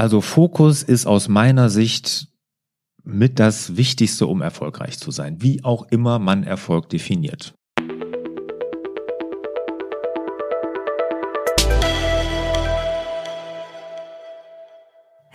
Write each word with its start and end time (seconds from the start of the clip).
Also 0.00 0.22
Fokus 0.22 0.82
ist 0.82 1.04
aus 1.04 1.28
meiner 1.28 1.68
Sicht 1.68 2.28
mit 3.04 3.38
das 3.38 3.76
Wichtigste, 3.76 4.26
um 4.26 4.40
erfolgreich 4.40 4.98
zu 4.98 5.10
sein, 5.10 5.42
wie 5.42 5.62
auch 5.62 5.88
immer 5.90 6.18
man 6.18 6.42
Erfolg 6.42 6.88
definiert. 6.88 7.52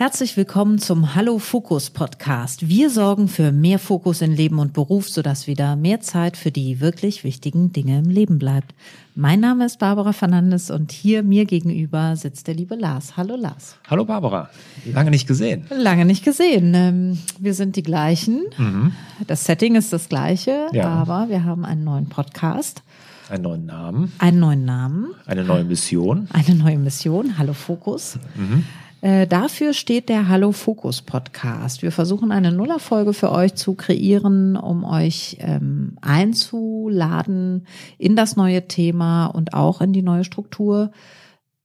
Herzlich 0.06 0.38
willkommen 0.38 0.78
zum 0.78 1.16
Hallo 1.16 1.40
Fokus 1.40 1.90
Podcast. 1.90 2.70
Wir 2.70 2.92
sorgen 2.92 3.28
für 3.28 3.52
mehr 3.52 3.80
Fokus 3.80 4.22
in 4.22 4.36
Leben 4.36 4.60
und 4.60 4.72
Beruf, 4.72 5.10
sodass 5.10 5.48
wieder 5.48 5.76
mehr 5.76 6.00
Zeit 6.00 6.38
für 6.38 6.52
die 6.52 6.80
wirklich 6.80 7.24
wichtigen 7.24 7.74
Dinge 7.74 7.98
im 7.98 8.12
Leben 8.12 8.38
bleibt. 8.38 8.76
Mein 9.16 9.40
Name 9.40 9.66
ist 9.66 9.80
Barbara 9.80 10.14
Fernandes 10.14 10.70
und 10.70 10.92
hier 10.92 11.24
mir 11.24 11.46
gegenüber 11.46 12.16
sitzt 12.18 12.46
der 12.46 12.54
liebe 12.54 12.76
Lars. 12.76 13.18
Hallo 13.18 13.36
Lars. 13.36 13.78
Hallo 13.88 14.06
Barbara. 14.06 14.52
Lange 14.94 15.10
nicht 15.10 15.28
gesehen. 15.28 15.66
Lange 15.76 16.06
nicht 16.06 16.24
gesehen. 16.24 16.76
Ähm, 16.76 17.18
wir 17.40 17.56
sind 17.56 17.76
die 17.76 17.82
gleichen. 17.82 18.44
Mhm. 18.60 18.92
Das 19.26 19.46
Setting 19.46 19.74
ist 19.74 19.92
das 19.92 20.08
gleiche, 20.08 20.68
ja. 20.72 20.88
aber 20.88 21.30
wir 21.30 21.46
haben 21.46 21.66
einen 21.66 21.84
neuen 21.84 22.10
Podcast. 22.10 22.84
Einen 23.28 23.42
neuen 23.42 23.66
Namen. 23.66 24.14
Einen 24.20 24.40
neuen 24.40 24.66
Namen. 24.66 25.16
Eine 25.26 25.44
neue 25.44 25.64
Mission. 25.64 26.28
Eine 26.32 26.54
neue 26.54 26.78
Mission. 26.78 27.40
Hallo 27.40 27.54
Fokus. 27.54 28.20
Mhm. 28.36 28.66
Äh, 29.02 29.28
dafür 29.28 29.74
steht 29.74 30.10
der 30.10 30.28
Hallo 30.28 30.52
Fokus 30.52 31.02
Podcast. 31.02 31.82
Wir 31.82 31.92
versuchen 31.92 32.32
eine 32.32 32.52
Nullerfolge 32.52 33.14
für 33.14 33.32
euch 33.32 33.56
zu 33.56 33.76
kreieren, 33.76 34.56
um 34.56 34.84
euch 34.84 35.38
ähm, 35.40 35.98
einzuladen 36.02 37.68
in 37.98 38.16
das 38.16 38.36
neue 38.36 38.68
Thema 38.68 39.28
und 39.28 39.54
auch 39.54 39.82
in 39.82 39.94
die 39.94 40.02
neue 40.02 40.24
Struktur 40.24 40.92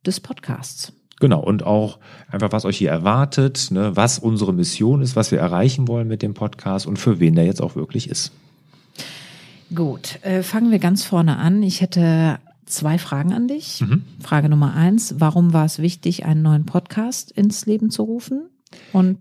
des 0.04 0.20
Podcasts. 0.20 0.92
Genau, 1.20 1.40
und 1.40 1.62
auch 1.62 1.98
einfach, 2.30 2.50
was 2.50 2.64
euch 2.64 2.78
hier 2.78 2.90
erwartet, 2.90 3.68
ne, 3.70 3.94
was 3.94 4.18
unsere 4.18 4.54
Mission 4.54 5.02
ist, 5.02 5.16
was 5.16 5.30
wir 5.30 5.38
erreichen 5.38 5.86
wollen 5.86 6.08
mit 6.08 6.22
dem 6.22 6.32
Podcast 6.34 6.86
und 6.86 6.98
für 6.98 7.20
wen 7.20 7.34
der 7.34 7.44
jetzt 7.44 7.60
auch 7.60 7.76
wirklich 7.76 8.08
ist. 8.08 8.32
Gut, 9.74 10.18
äh, 10.22 10.42
fangen 10.42 10.70
wir 10.70 10.78
ganz 10.78 11.04
vorne 11.04 11.36
an. 11.36 11.62
Ich 11.62 11.82
hätte 11.82 12.38
zwei 12.70 12.98
Fragen 12.98 13.32
an 13.32 13.48
dich. 13.48 13.80
Mhm. 13.80 14.04
Frage 14.20 14.48
Nummer 14.48 14.74
eins, 14.74 15.16
warum 15.18 15.52
war 15.52 15.64
es 15.64 15.78
wichtig, 15.78 16.24
einen 16.24 16.42
neuen 16.42 16.66
Podcast 16.66 17.30
ins 17.30 17.66
Leben 17.66 17.90
zu 17.90 18.02
rufen? 18.02 18.48
Und 18.92 19.18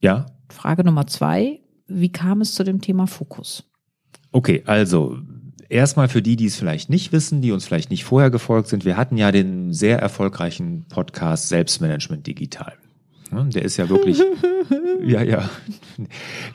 ja. 0.00 0.26
Frage 0.48 0.84
Nummer 0.84 1.06
zwei, 1.06 1.60
wie 1.86 2.10
kam 2.10 2.40
es 2.40 2.54
zu 2.54 2.64
dem 2.64 2.80
Thema 2.80 3.06
Fokus? 3.06 3.64
Okay, 4.32 4.62
also 4.66 5.18
erstmal 5.68 6.08
für 6.08 6.22
die, 6.22 6.36
die 6.36 6.46
es 6.46 6.56
vielleicht 6.56 6.90
nicht 6.90 7.12
wissen, 7.12 7.40
die 7.40 7.52
uns 7.52 7.64
vielleicht 7.64 7.90
nicht 7.90 8.04
vorher 8.04 8.30
gefolgt 8.30 8.68
sind, 8.68 8.84
wir 8.84 8.96
hatten 8.96 9.16
ja 9.16 9.32
den 9.32 9.72
sehr 9.72 9.98
erfolgreichen 9.98 10.86
Podcast 10.88 11.48
Selbstmanagement 11.48 12.26
Digital. 12.26 12.74
Der 13.30 13.62
ist 13.62 13.76
ja 13.76 13.88
wirklich, 13.90 14.22
ja, 15.04 15.22
ja, 15.22 15.50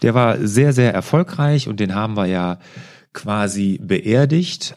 der 0.01 0.13
war 0.15 0.45
sehr, 0.45 0.73
sehr 0.73 0.93
erfolgreich 0.93 1.67
und 1.67 1.79
den 1.79 1.93
haben 1.93 2.17
wir 2.17 2.25
ja 2.25 2.59
quasi 3.13 3.79
beerdigt 3.81 4.75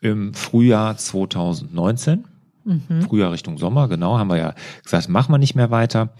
im 0.00 0.34
Frühjahr 0.34 0.96
2019. 0.96 2.24
Mhm. 2.64 3.02
Frühjahr 3.02 3.32
Richtung 3.32 3.58
Sommer, 3.58 3.88
genau, 3.88 4.18
haben 4.18 4.28
wir 4.28 4.36
ja 4.36 4.54
gesagt, 4.82 5.08
machen 5.08 5.32
wir 5.32 5.38
nicht 5.38 5.54
mehr 5.54 5.70
weiter. 5.70 6.10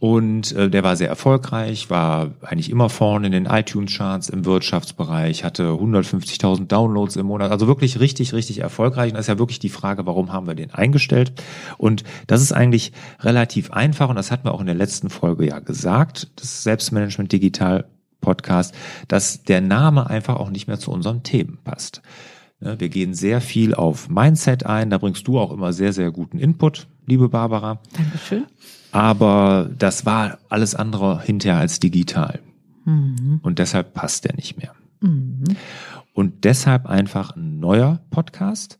Und 0.00 0.52
äh, 0.52 0.68
der 0.68 0.82
war 0.82 0.96
sehr 0.96 1.08
erfolgreich, 1.08 1.88
war 1.88 2.32
eigentlich 2.42 2.68
immer 2.68 2.90
vorne 2.90 3.26
in 3.26 3.32
den 3.32 3.46
iTunes-Charts 3.46 4.28
im 4.28 4.44
Wirtschaftsbereich, 4.44 5.44
hatte 5.44 5.68
150.000 5.68 6.66
Downloads 6.66 7.16
im 7.16 7.26
Monat, 7.26 7.50
also 7.50 7.68
wirklich 7.68 8.00
richtig, 8.00 8.34
richtig 8.34 8.58
erfolgreich. 8.58 9.12
Und 9.12 9.14
das 9.14 9.24
ist 9.24 9.28
ja 9.28 9.38
wirklich 9.38 9.60
die 9.60 9.68
Frage, 9.70 10.04
warum 10.04 10.32
haben 10.32 10.46
wir 10.46 10.54
den 10.54 10.74
eingestellt? 10.74 11.32
Und 11.78 12.04
das 12.26 12.42
ist 12.42 12.52
eigentlich 12.52 12.92
relativ 13.20 13.70
einfach 13.70 14.10
und 14.10 14.16
das 14.16 14.30
hatten 14.30 14.44
wir 14.44 14.52
auch 14.52 14.60
in 14.60 14.66
der 14.66 14.74
letzten 14.74 15.10
Folge 15.10 15.46
ja 15.46 15.60
gesagt, 15.60 16.28
das 16.36 16.64
Selbstmanagement 16.64 17.32
Digital 17.32 17.86
Podcast, 18.20 18.74
dass 19.08 19.44
der 19.44 19.60
Name 19.60 20.10
einfach 20.10 20.36
auch 20.36 20.50
nicht 20.50 20.66
mehr 20.66 20.78
zu 20.78 20.90
unseren 20.90 21.22
Themen 21.22 21.58
passt. 21.62 22.02
Ne, 22.64 22.80
wir 22.80 22.88
gehen 22.88 23.12
sehr 23.12 23.42
viel 23.42 23.74
auf 23.74 24.08
Mindset 24.08 24.64
ein. 24.64 24.88
Da 24.88 24.96
bringst 24.96 25.28
du 25.28 25.38
auch 25.38 25.52
immer 25.52 25.74
sehr, 25.74 25.92
sehr 25.92 26.10
guten 26.10 26.38
Input, 26.38 26.86
liebe 27.04 27.28
Barbara. 27.28 27.78
Dankeschön. 27.94 28.46
Aber 28.90 29.68
das 29.78 30.06
war 30.06 30.38
alles 30.48 30.74
andere 30.74 31.20
hinterher 31.20 31.58
als 31.60 31.78
digital. 31.78 32.40
Mhm. 32.86 33.40
Und 33.42 33.58
deshalb 33.58 33.92
passt 33.92 34.24
der 34.24 34.34
nicht 34.34 34.56
mehr. 34.56 34.72
Mhm. 35.00 35.44
Und 36.14 36.44
deshalb 36.44 36.86
einfach 36.86 37.36
ein 37.36 37.60
neuer 37.60 38.00
Podcast 38.10 38.78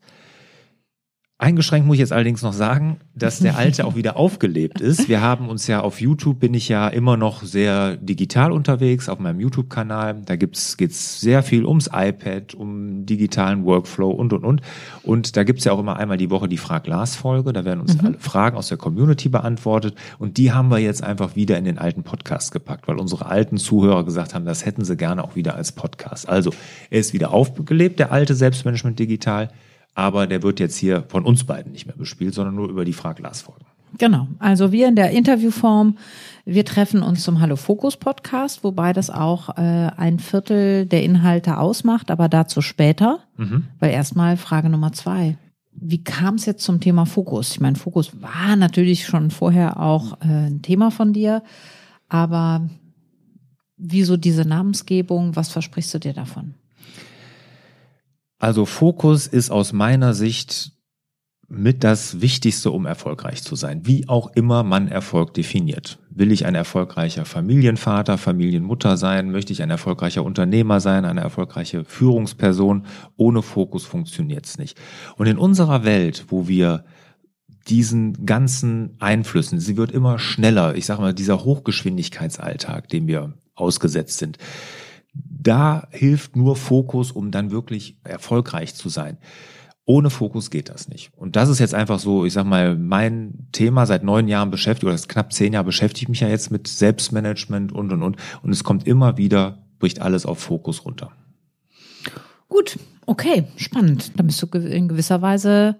Eingeschränkt 1.37 1.85
muss 1.85 1.95
ich 1.95 1.99
jetzt 1.99 2.13
allerdings 2.13 2.43
noch 2.43 2.53
sagen, 2.53 2.95
dass 3.13 3.39
der 3.39 3.57
alte 3.57 3.85
auch 3.85 3.97
wieder 3.97 4.15
aufgelebt 4.15 4.79
ist. 4.79 5.09
Wir 5.09 5.19
haben 5.19 5.49
uns 5.49 5.67
ja 5.67 5.81
auf 5.81 5.99
YouTube 5.99 6.39
bin 6.39 6.53
ich 6.53 6.69
ja 6.69 6.87
immer 6.87 7.17
noch 7.17 7.43
sehr 7.43 7.97
digital 7.97 8.53
unterwegs 8.53 9.09
auf 9.09 9.19
meinem 9.19 9.41
YouTube-Kanal. 9.41 10.21
Da 10.25 10.37
gibt's 10.37 10.77
geht's 10.77 11.19
sehr 11.19 11.43
viel 11.43 11.65
ums 11.65 11.89
iPad, 11.91 12.53
um 12.53 13.05
digitalen 13.05 13.65
Workflow 13.65 14.11
und 14.11 14.31
und 14.31 14.45
und. 14.45 14.61
Und 15.03 15.35
da 15.35 15.43
gibt's 15.43 15.65
ja 15.65 15.73
auch 15.73 15.79
immer 15.79 15.97
einmal 15.97 16.15
die 16.15 16.29
Woche 16.29 16.47
die 16.47 16.57
Frag 16.57 16.87
Lars 16.87 17.17
Folge. 17.17 17.51
Da 17.51 17.65
werden 17.65 17.81
uns 17.81 17.97
mhm. 17.97 18.05
alle 18.05 18.17
Fragen 18.19 18.55
aus 18.55 18.69
der 18.69 18.77
Community 18.77 19.27
beantwortet 19.27 19.95
und 20.19 20.37
die 20.37 20.53
haben 20.53 20.71
wir 20.71 20.79
jetzt 20.79 21.03
einfach 21.03 21.35
wieder 21.35 21.57
in 21.57 21.65
den 21.65 21.77
alten 21.77 22.03
Podcast 22.03 22.53
gepackt, 22.53 22.87
weil 22.87 22.97
unsere 22.97 23.25
alten 23.25 23.57
Zuhörer 23.57 24.05
gesagt 24.05 24.35
haben, 24.35 24.45
das 24.45 24.65
hätten 24.65 24.85
sie 24.85 24.95
gerne 24.95 25.21
auch 25.21 25.35
wieder 25.35 25.55
als 25.55 25.73
Podcast. 25.73 26.29
Also 26.29 26.51
er 26.89 27.01
ist 27.01 27.11
wieder 27.11 27.33
aufgelebt, 27.33 27.99
der 27.99 28.13
alte 28.13 28.35
Selbstmanagement 28.35 28.97
digital 28.97 29.49
aber 29.95 30.27
der 30.27 30.43
wird 30.43 30.59
jetzt 30.59 30.77
hier 30.77 31.05
von 31.07 31.25
uns 31.25 31.45
beiden 31.45 31.71
nicht 31.71 31.87
mehr 31.87 31.95
bespielt, 31.95 32.35
sondern 32.35 32.55
nur 32.55 32.69
über 32.69 32.85
die 32.85 32.93
Frag 32.93 33.19
Lars 33.19 33.41
Folgen. 33.41 33.65
Genau, 33.97 34.27
also 34.39 34.73
wir 34.73 34.89
in 34.89 34.97
der 34.97 35.11
Interviewform, 35.11 35.97
wir 36.43 36.65
treffen 36.65 37.01
uns 37.01 37.23
zum 37.23 37.39
Hallo 37.39 37.55
Fokus 37.55 37.95
Podcast, 37.95 38.63
wobei 38.63 38.91
das 38.91 39.09
auch 39.09 39.57
äh, 39.57 39.61
ein 39.95 40.19
Viertel 40.19 40.85
der 40.85 41.01
Inhalte 41.01 41.57
ausmacht, 41.57 42.11
aber 42.11 42.27
dazu 42.27 42.61
später, 42.61 43.19
mhm. 43.37 43.67
weil 43.79 43.91
erstmal 43.91 44.35
Frage 44.35 44.69
Nummer 44.69 44.91
zwei. 44.91 45.37
Wie 45.71 46.03
kam 46.03 46.35
es 46.35 46.45
jetzt 46.45 46.63
zum 46.63 46.81
Thema 46.81 47.05
Fokus? 47.05 47.51
Ich 47.51 47.61
meine, 47.61 47.77
Fokus 47.77 48.21
war 48.21 48.57
natürlich 48.57 49.05
schon 49.05 49.31
vorher 49.31 49.79
auch 49.79 50.19
äh, 50.21 50.47
ein 50.47 50.61
Thema 50.61 50.91
von 50.91 51.13
dir, 51.13 51.41
aber 52.09 52.69
wieso 53.77 54.17
diese 54.17 54.43
Namensgebung? 54.43 55.37
Was 55.37 55.49
versprichst 55.49 55.93
du 55.93 55.99
dir 55.99 56.13
davon? 56.13 56.55
Also 58.37 58.65
Fokus 58.65 59.27
ist 59.27 59.49
aus 59.49 59.73
meiner 59.73 60.13
Sicht 60.13 60.75
mit 61.47 61.83
das 61.83 62.21
Wichtigste, 62.21 62.71
um 62.71 62.85
erfolgreich 62.85 63.43
zu 63.43 63.55
sein. 63.55 63.85
Wie 63.85 64.09
auch 64.09 64.31
immer 64.35 64.63
man 64.63 64.87
Erfolg 64.87 65.33
definiert. 65.33 65.99
Will 66.09 66.31
ich 66.31 66.45
ein 66.45 66.55
erfolgreicher 66.55 67.25
Familienvater, 67.25 68.17
Familienmutter 68.17 68.97
sein? 68.97 69.31
Möchte 69.31 69.53
ich 69.53 69.61
ein 69.61 69.69
erfolgreicher 69.69 70.23
Unternehmer 70.23 70.79
sein, 70.79 71.05
eine 71.05 71.21
erfolgreiche 71.21 71.83
Führungsperson? 71.85 72.85
Ohne 73.15 73.41
Fokus 73.41 73.85
funktioniert's 73.85 74.57
nicht. 74.57 74.79
Und 75.17 75.27
in 75.27 75.37
unserer 75.37 75.83
Welt, 75.83 76.25
wo 76.29 76.47
wir 76.47 76.83
diesen 77.67 78.25
ganzen 78.25 78.95
Einflüssen, 78.99 79.59
sie 79.59 79.77
wird 79.77 79.91
immer 79.91 80.19
schneller, 80.19 80.75
ich 80.75 80.85
sage 80.85 81.01
mal, 81.01 81.13
dieser 81.13 81.43
Hochgeschwindigkeitsalltag, 81.43 82.89
dem 82.89 83.07
wir 83.07 83.33
ausgesetzt 83.55 84.17
sind, 84.17 84.37
da 85.45 85.87
hilft 85.91 86.35
nur 86.35 86.55
Fokus, 86.55 87.11
um 87.11 87.31
dann 87.31 87.51
wirklich 87.51 87.97
erfolgreich 88.03 88.75
zu 88.75 88.89
sein. 88.89 89.17
Ohne 89.85 90.09
Fokus 90.09 90.49
geht 90.49 90.69
das 90.69 90.87
nicht. 90.87 91.11
Und 91.15 91.35
das 91.35 91.47
ist 91.47 91.59
jetzt 91.59 91.75
einfach 91.75 91.99
so, 91.99 92.25
ich 92.25 92.33
sag 92.33 92.45
mal, 92.45 92.75
mein 92.75 93.47
Thema 93.51 93.85
seit 93.85 94.03
neun 94.03 94.27
Jahren 94.27 94.49
beschäftigt, 94.49 94.85
oder 94.85 94.97
knapp 94.97 95.31
zehn 95.31 95.53
Jahre 95.53 95.65
beschäftige 95.65 96.05
ich 96.05 96.09
mich 96.09 96.19
ja 96.21 96.27
jetzt 96.27 96.49
mit 96.49 96.67
Selbstmanagement 96.67 97.71
und, 97.71 97.91
und, 97.91 98.01
und. 98.01 98.17
Und 98.41 98.51
es 98.51 98.63
kommt 98.63 98.87
immer 98.87 99.17
wieder, 99.17 99.63
bricht 99.77 100.01
alles 100.01 100.25
auf 100.25 100.39
Fokus 100.39 100.85
runter. 100.85 101.11
Gut, 102.49 102.79
okay, 103.05 103.45
spannend. 103.57 104.13
Da 104.17 104.23
bist 104.23 104.41
du 104.41 104.47
in 104.57 104.87
gewisser 104.87 105.21
Weise 105.21 105.77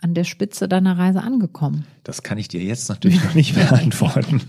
an 0.00 0.14
der 0.14 0.24
Spitze 0.24 0.68
deiner 0.68 0.96
Reise 0.96 1.22
angekommen? 1.22 1.86
Das 2.04 2.22
kann 2.22 2.38
ich 2.38 2.48
dir 2.48 2.62
jetzt 2.62 2.88
natürlich 2.88 3.22
noch 3.24 3.34
nicht 3.34 3.54
beantworten. 3.70 4.40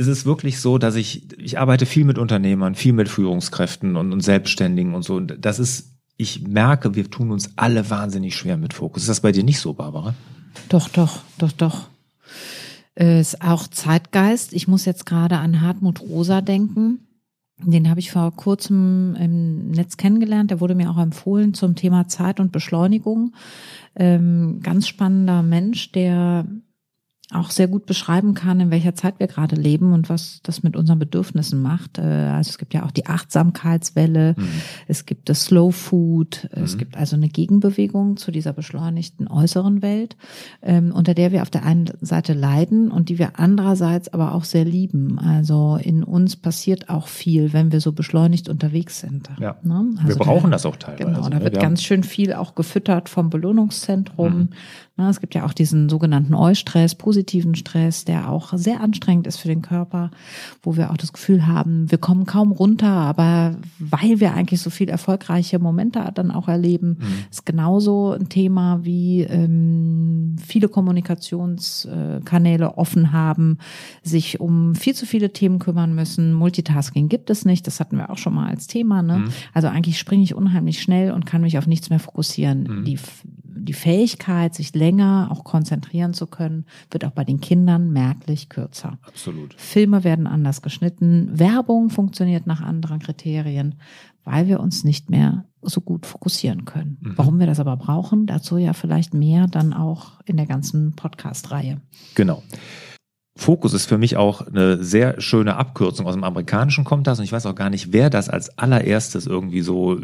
Es 0.00 0.06
ist 0.06 0.24
wirklich 0.24 0.60
so, 0.60 0.78
dass 0.78 0.94
ich, 0.94 1.38
ich 1.38 1.58
arbeite 1.58 1.84
viel 1.84 2.04
mit 2.04 2.16
Unternehmern, 2.16 2.74
viel 2.74 2.94
mit 2.94 3.10
Führungskräften 3.10 3.96
und, 3.96 4.14
und 4.14 4.22
Selbstständigen 4.22 4.94
und 4.94 5.02
so. 5.02 5.16
Und 5.16 5.36
das 5.40 5.58
ist, 5.58 5.92
ich 6.16 6.48
merke, 6.48 6.94
wir 6.94 7.10
tun 7.10 7.30
uns 7.30 7.52
alle 7.56 7.90
wahnsinnig 7.90 8.34
schwer 8.34 8.56
mit 8.56 8.72
Fokus. 8.72 9.02
Ist 9.02 9.10
das 9.10 9.20
bei 9.20 9.30
dir 9.30 9.44
nicht 9.44 9.60
so, 9.60 9.74
Barbara? 9.74 10.14
Doch, 10.70 10.88
doch, 10.88 11.20
doch, 11.36 11.52
doch. 11.52 11.88
Äh, 12.98 13.20
ist 13.20 13.42
auch 13.42 13.68
Zeitgeist. 13.68 14.54
Ich 14.54 14.66
muss 14.66 14.86
jetzt 14.86 15.04
gerade 15.04 15.36
an 15.36 15.60
Hartmut 15.60 16.00
Rosa 16.00 16.40
denken. 16.40 17.00
Den 17.62 17.90
habe 17.90 18.00
ich 18.00 18.10
vor 18.10 18.34
kurzem 18.34 19.14
im 19.20 19.70
Netz 19.72 19.98
kennengelernt. 19.98 20.50
Der 20.50 20.60
wurde 20.60 20.74
mir 20.74 20.90
auch 20.90 20.98
empfohlen 20.98 21.52
zum 21.52 21.74
Thema 21.74 22.08
Zeit 22.08 22.40
und 22.40 22.52
Beschleunigung. 22.52 23.34
Ähm, 23.96 24.60
ganz 24.62 24.88
spannender 24.88 25.42
Mensch, 25.42 25.92
der 25.92 26.46
auch 27.32 27.50
sehr 27.50 27.68
gut 27.68 27.86
beschreiben 27.86 28.34
kann, 28.34 28.58
in 28.60 28.70
welcher 28.70 28.94
Zeit 28.94 29.20
wir 29.20 29.28
gerade 29.28 29.54
leben 29.54 29.92
und 29.92 30.08
was 30.08 30.40
das 30.42 30.62
mit 30.62 30.76
unseren 30.76 30.98
Bedürfnissen 30.98 31.62
macht. 31.62 31.98
Äh, 31.98 32.02
also 32.02 32.50
es 32.50 32.58
gibt 32.58 32.74
ja 32.74 32.84
auch 32.84 32.90
die 32.90 33.06
Achtsamkeitswelle, 33.06 34.34
mhm. 34.36 34.48
es 34.88 35.06
gibt 35.06 35.28
das 35.28 35.44
Slow 35.44 35.70
Food, 35.72 36.48
mhm. 36.54 36.64
es 36.64 36.76
gibt 36.76 36.96
also 36.96 37.16
eine 37.16 37.28
Gegenbewegung 37.28 38.16
zu 38.16 38.32
dieser 38.32 38.52
beschleunigten 38.52 39.28
äußeren 39.28 39.80
Welt, 39.82 40.16
ähm, 40.62 40.92
unter 40.92 41.14
der 41.14 41.30
wir 41.30 41.42
auf 41.42 41.50
der 41.50 41.64
einen 41.64 41.90
Seite 42.00 42.32
leiden 42.32 42.90
und 42.90 43.08
die 43.08 43.18
wir 43.18 43.38
andererseits 43.38 44.12
aber 44.12 44.34
auch 44.34 44.44
sehr 44.44 44.64
lieben. 44.64 45.18
Also 45.18 45.78
in 45.80 46.02
uns 46.02 46.36
passiert 46.36 46.88
auch 46.88 47.06
viel, 47.06 47.52
wenn 47.52 47.70
wir 47.70 47.80
so 47.80 47.92
beschleunigt 47.92 48.48
unterwegs 48.48 49.00
sind. 49.00 49.30
Ja. 49.38 49.56
Ne? 49.62 49.90
Also 49.98 50.08
wir 50.08 50.16
brauchen 50.16 50.50
da, 50.50 50.56
das 50.56 50.66
auch 50.66 50.76
teilweise. 50.76 51.04
Genau, 51.04 51.28
da 51.28 51.38
ne? 51.38 51.44
wird 51.44 51.60
ganz 51.60 51.82
schön 51.82 52.02
viel 52.02 52.32
auch 52.32 52.56
gefüttert 52.56 53.08
vom 53.08 53.30
Belohnungszentrum. 53.30 54.38
Mhm. 54.38 54.48
Ne, 55.00 55.08
es 55.08 55.20
gibt 55.20 55.34
ja 55.34 55.46
auch 55.46 55.54
diesen 55.54 55.88
sogenannten 55.88 56.34
Eustress, 56.34 56.94
positiven 56.94 57.54
Stress, 57.54 58.04
der 58.04 58.30
auch 58.30 58.52
sehr 58.52 58.82
anstrengend 58.82 59.26
ist 59.26 59.38
für 59.38 59.48
den 59.48 59.62
Körper, 59.62 60.10
wo 60.62 60.76
wir 60.76 60.90
auch 60.90 60.98
das 60.98 61.14
Gefühl 61.14 61.46
haben, 61.46 61.90
wir 61.90 61.96
kommen 61.96 62.26
kaum 62.26 62.52
runter, 62.52 62.90
aber 62.90 63.56
weil 63.78 64.20
wir 64.20 64.34
eigentlich 64.34 64.60
so 64.60 64.68
viel 64.68 64.90
erfolgreiche 64.90 65.58
Momente 65.58 66.06
dann 66.14 66.30
auch 66.30 66.48
erleben, 66.48 66.98
mhm. 67.00 67.24
ist 67.30 67.46
genauso 67.46 68.12
ein 68.12 68.28
Thema 68.28 68.84
wie 68.84 69.22
ähm, 69.22 70.36
viele 70.38 70.68
Kommunikationskanäle 70.68 72.76
offen 72.76 73.12
haben, 73.12 73.56
sich 74.02 74.38
um 74.38 74.74
viel 74.74 74.94
zu 74.94 75.06
viele 75.06 75.32
Themen 75.32 75.60
kümmern 75.60 75.94
müssen. 75.94 76.34
Multitasking 76.34 77.08
gibt 77.08 77.30
es 77.30 77.46
nicht, 77.46 77.66
das 77.66 77.80
hatten 77.80 77.96
wir 77.96 78.10
auch 78.10 78.18
schon 78.18 78.34
mal 78.34 78.50
als 78.50 78.66
Thema. 78.66 79.00
Ne? 79.00 79.20
Mhm. 79.20 79.28
Also 79.54 79.68
eigentlich 79.68 79.98
springe 79.98 80.24
ich 80.24 80.34
unheimlich 80.34 80.82
schnell 80.82 81.12
und 81.12 81.24
kann 81.24 81.40
mich 81.40 81.56
auf 81.56 81.66
nichts 81.66 81.88
mehr 81.88 82.00
fokussieren. 82.00 82.64
Mhm. 82.64 82.84
Die 82.84 82.98
die 83.64 83.72
Fähigkeit, 83.72 84.54
sich 84.54 84.74
länger 84.74 85.28
auch 85.30 85.44
konzentrieren 85.44 86.14
zu 86.14 86.26
können, 86.26 86.66
wird 86.90 87.04
auch 87.04 87.10
bei 87.10 87.24
den 87.24 87.40
Kindern 87.40 87.90
merklich 87.92 88.48
kürzer. 88.48 88.98
Absolut. 89.02 89.54
Filme 89.54 90.04
werden 90.04 90.26
anders 90.26 90.62
geschnitten, 90.62 91.38
Werbung 91.38 91.90
funktioniert 91.90 92.46
nach 92.46 92.60
anderen 92.60 92.98
Kriterien, 92.98 93.76
weil 94.24 94.48
wir 94.48 94.60
uns 94.60 94.84
nicht 94.84 95.10
mehr 95.10 95.44
so 95.62 95.80
gut 95.80 96.06
fokussieren 96.06 96.64
können. 96.64 96.98
Mhm. 97.00 97.12
Warum 97.16 97.38
wir 97.38 97.46
das 97.46 97.60
aber 97.60 97.76
brauchen, 97.76 98.26
dazu 98.26 98.56
ja 98.56 98.72
vielleicht 98.72 99.14
mehr 99.14 99.46
dann 99.46 99.72
auch 99.72 100.20
in 100.24 100.36
der 100.36 100.46
ganzen 100.46 100.92
Podcast-Reihe. 100.92 101.80
Genau. 102.14 102.42
Fokus 103.36 103.72
ist 103.74 103.86
für 103.86 103.96
mich 103.96 104.16
auch 104.16 104.46
eine 104.46 104.82
sehr 104.82 105.20
schöne 105.20 105.56
Abkürzung 105.56 106.06
aus 106.06 106.14
dem 106.14 106.24
Amerikanischen 106.24 106.84
kommt 106.84 107.06
das 107.06 107.18
und 107.18 107.24
ich 107.24 107.32
weiß 107.32 107.46
auch 107.46 107.54
gar 107.54 107.70
nicht, 107.70 107.92
wer 107.92 108.10
das 108.10 108.28
als 108.28 108.58
allererstes 108.58 109.26
irgendwie 109.26 109.62
so 109.62 109.98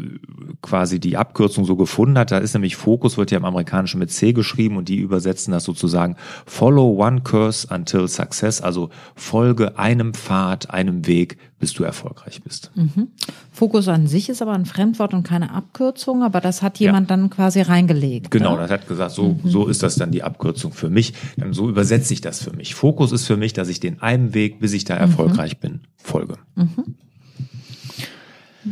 quasi 0.61 0.99
die 0.99 1.17
Abkürzung 1.17 1.65
so 1.65 1.75
gefunden 1.75 2.17
hat. 2.17 2.31
Da 2.31 2.37
ist 2.37 2.53
nämlich 2.53 2.77
Fokus 2.77 3.17
wird 3.17 3.31
ja 3.31 3.37
im 3.37 3.45
Amerikanischen 3.45 3.99
mit 3.99 4.11
C 4.11 4.31
geschrieben 4.31 4.77
und 4.77 4.87
die 4.87 4.97
übersetzen 4.97 5.51
das 5.51 5.65
sozusagen 5.65 6.15
Follow 6.45 7.05
one 7.05 7.21
course 7.21 7.67
until 7.69 8.07
success, 8.07 8.61
also 8.61 8.89
folge 9.15 9.77
einem 9.77 10.13
Pfad, 10.13 10.71
einem 10.71 11.05
Weg, 11.05 11.37
bis 11.59 11.73
du 11.73 11.83
erfolgreich 11.83 12.41
bist. 12.43 12.71
Mhm. 12.75 13.07
Fokus 13.51 13.87
an 13.87 14.07
sich 14.07 14.29
ist 14.29 14.41
aber 14.41 14.53
ein 14.53 14.65
Fremdwort 14.65 15.13
und 15.13 15.23
keine 15.23 15.51
Abkürzung, 15.51 16.21
aber 16.21 16.39
das 16.39 16.61
hat 16.61 16.77
jemand 16.77 17.09
ja. 17.09 17.17
dann 17.17 17.29
quasi 17.29 17.61
reingelegt. 17.61 18.29
Genau, 18.29 18.53
oder? 18.53 18.63
das 18.63 18.71
hat 18.71 18.87
gesagt, 18.87 19.11
so, 19.11 19.29
mhm. 19.29 19.49
so 19.49 19.67
ist 19.67 19.81
das 19.81 19.95
dann 19.95 20.11
die 20.11 20.21
Abkürzung 20.21 20.71
für 20.71 20.89
mich. 20.89 21.13
Dann 21.37 21.53
so 21.53 21.67
übersetze 21.67 22.13
ich 22.13 22.21
das 22.21 22.43
für 22.43 22.55
mich. 22.55 22.75
Fokus 22.75 23.11
ist 23.11 23.25
für 23.25 23.37
mich, 23.37 23.53
dass 23.53 23.69
ich 23.69 23.79
den 23.79 24.01
einen 24.01 24.33
Weg, 24.35 24.59
bis 24.59 24.73
ich 24.73 24.85
da 24.85 24.95
mhm. 24.95 25.01
erfolgreich 25.01 25.57
bin, 25.59 25.81
folge. 25.97 26.35
Mhm. 26.55 26.95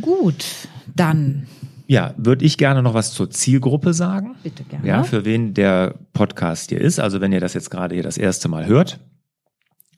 Gut, 0.00 0.44
dann. 0.94 1.46
Ja, 1.88 2.14
würde 2.16 2.44
ich 2.44 2.58
gerne 2.58 2.82
noch 2.82 2.94
was 2.94 3.12
zur 3.12 3.30
Zielgruppe 3.30 3.94
sagen. 3.94 4.36
Bitte 4.42 4.64
gerne. 4.64 4.86
Ja, 4.86 5.02
für 5.04 5.24
wen 5.24 5.54
der 5.54 5.94
Podcast 6.12 6.70
hier 6.70 6.80
ist. 6.80 6.98
Also 6.98 7.20
wenn 7.20 7.32
ihr 7.32 7.40
das 7.40 7.54
jetzt 7.54 7.70
gerade 7.70 7.94
hier 7.94 8.02
das 8.02 8.18
erste 8.18 8.48
Mal 8.48 8.66
hört, 8.66 8.98
Ne, 8.98 9.15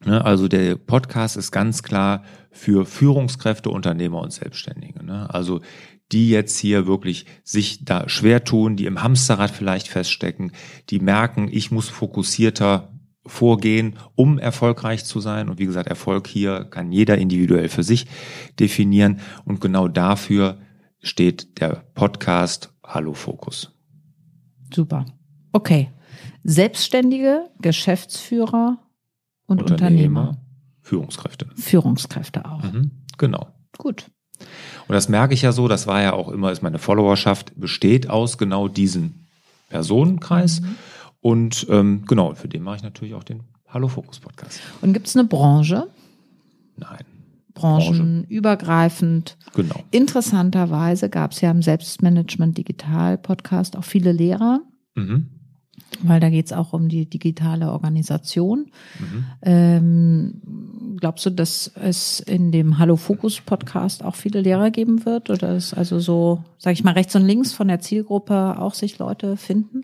also 0.05 0.49
der 0.49 0.77
Podcast 0.77 1.37
ist 1.37 1.51
ganz 1.51 1.83
klar 1.83 2.23
für 2.51 2.87
Führungskräfte, 2.87 3.71
Unternehmer 3.71 4.21
und 4.21 4.33
Selbstständige. 4.33 5.05
Ne? 5.05 5.33
Also 5.33 5.61
die 6.13 6.31
jetzt 6.31 6.59
hier 6.59 6.87
wirklich 6.87 7.27
sich 7.45 7.85
da 7.85 8.09
schwer 8.09 8.45
tun, 8.45 8.77
die 8.77 8.87
im 8.87 9.03
Hamsterrad 9.03 9.51
vielleicht 9.51 9.89
feststecken, 9.89 10.53
die 10.89 11.01
merken, 11.01 11.49
ich 11.51 11.71
muss 11.71 11.89
fokussierter 11.89 12.93
vorgehen, 13.27 13.97
um 14.15 14.39
erfolgreich 14.39 15.05
zu 15.05 15.21
sein. 15.21 15.51
Und 15.51 15.59
wie 15.59 15.67
gesagt, 15.67 15.89
Erfolg 15.89 16.27
hier 16.27 16.65
kann 16.65 16.93
jeder 16.93 17.19
individuell 17.19 17.69
für 17.69 17.83
sich 17.83 18.07
definieren. 18.59 19.21
Und 19.45 19.61
genau 19.61 19.87
dafür 19.87 20.59
steht 21.01 21.61
der 21.61 21.85
Podcast 21.95 22.73
Hallo 22.83 23.13
Fokus. 23.13 23.73
Super. 24.75 25.05
Okay. 25.53 25.91
Selbstständige, 26.43 27.51
Geschäftsführer, 27.61 28.79
und 29.49 29.63
Unternehmer. 29.63 30.21
Unternehmer. 30.21 30.45
Führungskräfte. 30.83 31.47
Führungskräfte 31.57 32.45
auch. 32.45 32.63
Mhm, 32.63 32.93
genau. 33.17 33.49
Gut. 33.77 34.07
Und 34.87 34.95
das 34.95 35.09
merke 35.09 35.35
ich 35.35 35.43
ja 35.43 35.53
so, 35.53 35.69
das 35.69 35.87
war 35.87 36.01
ja 36.01 36.13
auch 36.13 36.29
immer, 36.29 36.53
ist 36.53 36.63
meine 36.63 36.79
Followerschaft 36.79 37.59
besteht 37.59 38.09
aus 38.09 38.39
genau 38.39 38.69
diesem 38.69 39.15
Personenkreis. 39.69 40.61
Mhm. 40.61 40.77
Und 41.21 41.67
ähm, 41.69 42.05
genau, 42.07 42.35
für 42.35 42.49
den 42.49 42.63
mache 42.63 42.77
ich 42.77 42.83
natürlich 42.83 43.15
auch 43.15 43.25
den 43.25 43.43
Hallo 43.69 43.89
Fokus 43.89 44.21
Podcast. 44.21 44.61
Und 44.81 44.93
gibt 44.93 45.09
es 45.09 45.17
eine 45.17 45.27
Branche? 45.27 45.89
Nein. 46.77 47.05
Branchenübergreifend. 47.55 49.37
Genau. 49.55 49.83
Interessanterweise 49.91 51.11
gab 51.11 51.33
es 51.33 51.41
ja 51.41 51.51
im 51.51 51.61
Selbstmanagement 51.61 52.57
Digital 52.57 53.19
Podcast 53.19 53.77
auch 53.77 53.85
viele 53.85 54.13
Lehrer. 54.13 54.61
Mhm 54.95 55.38
weil 56.03 56.21
da 56.21 56.31
geht 56.31 56.47
es 56.47 56.53
auch 56.53 56.73
um 56.73 56.89
die 56.89 57.07
digitale 57.07 57.73
Organisation. 57.73 58.67
Mhm. 58.99 59.25
Ähm, 59.43 60.35
glaubst 61.01 61.27
du, 61.27 61.31
dass 61.31 61.73
es 61.75 62.21
in 62.21 62.53
dem 62.53 62.79
Hallo 62.79 62.97
Fokus 62.97 63.41
Podcast 63.41 64.05
auch 64.05 64.15
viele 64.15 64.41
Lehrer 64.41 64.71
geben 64.71 65.05
wird 65.05 65.31
oder 65.31 65.57
ist 65.57 65.75
also 65.75 65.99
so, 65.99 66.45
sage 66.59 66.75
ich 66.75 66.85
mal, 66.85 66.95
rechts 66.95 67.15
und 67.17 67.25
links 67.25 67.53
von 67.53 67.69
der 67.69 67.81
Zielgruppe 67.81 68.59
auch 68.59 68.75
sich 68.75 68.99
Leute 68.99 69.37
finden? 69.37 69.83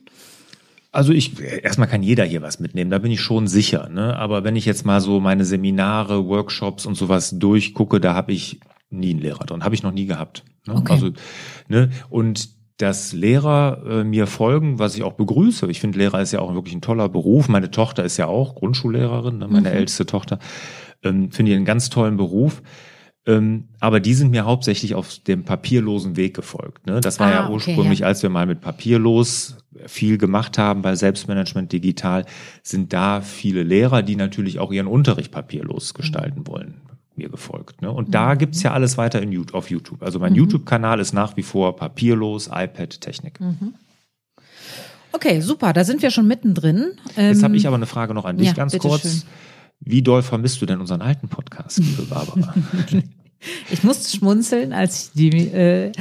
Also 0.93 1.13
ich, 1.13 1.41
erstmal 1.41 1.89
kann 1.89 2.05
jeder 2.05 2.25
hier 2.25 2.41
was 2.41 2.61
mitnehmen, 2.61 2.91
da 2.91 2.99
bin 2.99 3.11
ich 3.11 3.21
schon 3.21 3.49
sicher. 3.49 3.89
Ne? 3.89 4.17
Aber 4.17 4.45
wenn 4.45 4.55
ich 4.55 4.65
jetzt 4.65 4.87
mal 4.87 5.01
so 5.01 5.19
meine 5.19 5.45
Seminare, 5.45 6.27
Workshops 6.27 6.87
und 6.87 6.95
sowas 6.95 7.37
durchgucke, 7.37 8.01
da 8.01 8.15
habe 8.15 8.33
ich 8.33 8.61
nie 8.91 9.11
einen 9.11 9.21
Lehrer 9.21 9.45
drin, 9.45 9.65
habe 9.65 9.75
ich 9.75 9.83
noch 9.83 9.91
nie 9.91 10.07
gehabt. 10.07 10.45
Ne? 10.67 10.75
Okay. 10.75 10.93
Also, 10.93 11.11
ne? 11.69 11.91
Und 12.11 12.49
dass 12.77 13.13
Lehrer 13.13 13.83
äh, 13.87 14.05
mir 14.05 14.27
folgen, 14.27 14.79
was 14.79 14.97
ich 14.97 15.05
auch 15.05 15.13
begrüße. 15.13 15.71
Ich 15.71 15.81
finde, 15.81 15.99
Lehrer 15.99 16.21
ist 16.21 16.33
ja 16.33 16.41
auch 16.41 16.55
wirklich 16.55 16.75
ein 16.75 16.81
toller 16.81 17.09
Beruf. 17.09 17.49
Meine 17.49 17.71
Tochter 17.71 18.05
ist 18.05 18.17
ja 18.17 18.27
auch 18.27 18.57
Grundschullehrerin, 18.57 19.39
ne, 19.39 19.49
meine 19.49 19.71
mhm. 19.71 19.77
älteste 19.77 20.07
Tochter. 20.07 20.39
Ähm, 21.03 21.31
finde 21.31 21.53
ich 21.53 21.57
einen 21.57 21.67
ganz 21.67 21.89
tollen 21.91 22.17
Beruf. 22.17 22.63
Ähm, 23.27 23.69
aber 23.81 24.01
die 24.01 24.13
sind 24.13 24.33
mir 24.33 24.45
hauptsächlich 24.45 24.95
auf 24.95 25.19
dem 25.21 25.45
papierlosen 25.45 26.17
Weg 26.17 26.35
gefolgt. 26.35 26.87
Ne? 26.87 27.01
Das 27.01 27.21
war 27.21 27.29
ah, 27.29 27.33
ja 27.33 27.49
ursprünglich, 27.49 28.01
ja. 28.01 28.07
als 28.07 28.23
wir 28.23 28.29
mal 28.29 28.45
mit 28.45 28.61
papierlos 28.61 29.57
viel 29.87 30.19
gemacht 30.19 30.59
haben 30.59 30.83
bei 30.83 30.95
Selbstmanagement 30.95 31.73
digital, 31.73 32.27
sind 32.63 32.93
da 32.93 33.23
viele 33.23 33.63
Lehrer, 33.63 34.03
die 34.03 34.17
natürlich 34.17 34.59
auch 34.59 34.73
ihren 34.73 34.89
Unterricht 34.89 35.33
papierlos 35.33 35.95
gestalten 35.95 36.41
mhm. 36.41 36.47
wollen 36.49 36.84
mir 37.17 37.29
gefolgt. 37.29 37.83
Ne? 37.83 37.91
Und 37.91 38.09
mhm. 38.09 38.13
da 38.13 38.35
gibt's 38.35 38.63
ja 38.63 38.73
alles 38.73 38.97
weiter 38.97 39.21
in, 39.23 39.47
auf 39.53 39.71
YouTube. 39.71 40.03
Also 40.03 40.19
mein 40.19 40.33
mhm. 40.33 40.39
YouTube-Kanal 40.39 41.01
ist 41.01 41.13
nach 41.13 41.37
wie 41.37 41.43
vor 41.43 41.77
papierlos, 41.77 42.49
iPad-Technik. 42.53 43.41
Mhm. 43.41 43.75
Okay, 45.13 45.41
super, 45.41 45.73
da 45.73 45.85
sind 45.85 46.03
wir 46.03 46.11
schon 46.11 46.27
mittendrin. 46.27 46.93
Jetzt 47.17 47.39
ähm, 47.39 47.45
habe 47.45 47.57
ich 47.57 47.67
aber 47.67 47.77
eine 47.77 47.87
Frage 47.87 48.15
noch 48.15 48.25
an 48.25 48.37
dich, 48.37 48.49
ja, 48.49 48.53
ganz 48.53 48.77
kurz. 48.79 49.03
Schön. 49.03 49.23
Wie 49.81 50.03
doll 50.03 50.23
vermisst 50.23 50.61
du 50.61 50.67
denn 50.67 50.81
unseren 50.81 51.03
alten 51.03 51.29
Podcast, 51.29 51.79
liebe 51.79 52.03
Barbara? 52.03 52.55
ich 53.71 53.85
musste 53.85 54.17
schmunzeln, 54.17 54.73
als 54.73 55.13
ich 55.15 55.31
die 55.31 55.49
äh, 55.49 55.93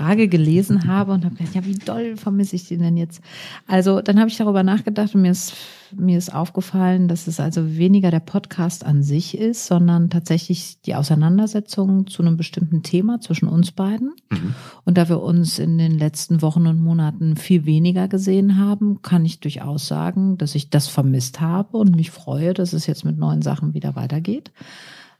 Frage 0.00 0.28
gelesen 0.28 0.86
habe 0.86 1.12
und 1.12 1.24
habe 1.24 1.34
gedacht, 1.34 1.54
ja, 1.54 1.64
wie 1.64 1.74
doll 1.74 2.16
vermisse 2.16 2.56
ich 2.56 2.68
den 2.68 2.80
denn 2.80 2.96
jetzt? 2.96 3.20
Also 3.66 4.00
dann 4.00 4.18
habe 4.18 4.30
ich 4.30 4.36
darüber 4.36 4.62
nachgedacht 4.62 5.14
und 5.14 5.22
mir 5.22 5.30
ist, 5.30 5.54
mir 5.94 6.16
ist 6.16 6.34
aufgefallen, 6.34 7.08
dass 7.08 7.26
es 7.26 7.40
also 7.40 7.76
weniger 7.76 8.10
der 8.10 8.20
Podcast 8.20 8.86
an 8.86 9.02
sich 9.02 9.36
ist, 9.36 9.66
sondern 9.66 10.08
tatsächlich 10.08 10.80
die 10.82 10.94
Auseinandersetzung 10.94 12.06
zu 12.06 12.22
einem 12.22 12.36
bestimmten 12.36 12.82
Thema 12.82 13.20
zwischen 13.20 13.48
uns 13.48 13.72
beiden. 13.72 14.14
Mhm. 14.30 14.54
Und 14.84 14.96
da 14.96 15.08
wir 15.08 15.20
uns 15.20 15.58
in 15.58 15.76
den 15.78 15.98
letzten 15.98 16.42
Wochen 16.42 16.66
und 16.66 16.80
Monaten 16.80 17.36
viel 17.36 17.66
weniger 17.66 18.08
gesehen 18.08 18.56
haben, 18.56 19.02
kann 19.02 19.24
ich 19.24 19.40
durchaus 19.40 19.86
sagen, 19.86 20.38
dass 20.38 20.54
ich 20.54 20.70
das 20.70 20.88
vermisst 20.88 21.40
habe 21.40 21.76
und 21.76 21.94
mich 21.96 22.10
freue, 22.10 22.54
dass 22.54 22.72
es 22.72 22.86
jetzt 22.86 23.04
mit 23.04 23.18
neuen 23.18 23.42
Sachen 23.42 23.74
wieder 23.74 23.96
weitergeht. 23.96 24.50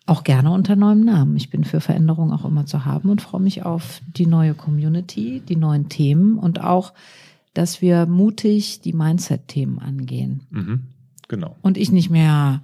Auch 0.07 0.25
gerne 0.25 0.51
unter 0.51 0.77
neuem 0.77 1.05
Namen. 1.05 1.37
Ich 1.37 1.51
bin 1.51 1.65
für 1.65 1.81
Veränderungen 1.81 2.33
auch 2.33 2.45
immer 2.45 2.67
zu 2.67 2.85
haben 2.85 3.11
und 3.11 3.23
freue 3.23 3.41
mich 3.41 3.65
auf 3.65 4.01
die 4.07 4.27
neue 4.27 4.55
Community, 4.55 5.41
die 5.49 5.57
neuen 5.57 5.89
Themen 5.89 6.39
und 6.39 6.61
auch, 6.63 6.93
dass 7.55 7.81
wir 7.81 8.07
mutig 8.07 8.81
die 8.81 8.93
Mindset-Themen 8.93 9.79
angehen. 9.79 10.43
Mhm, 10.51 10.81
genau. 11.29 11.57
Und 11.63 11.77
ich 11.77 11.93
nicht 11.93 12.11
mehr 12.11 12.63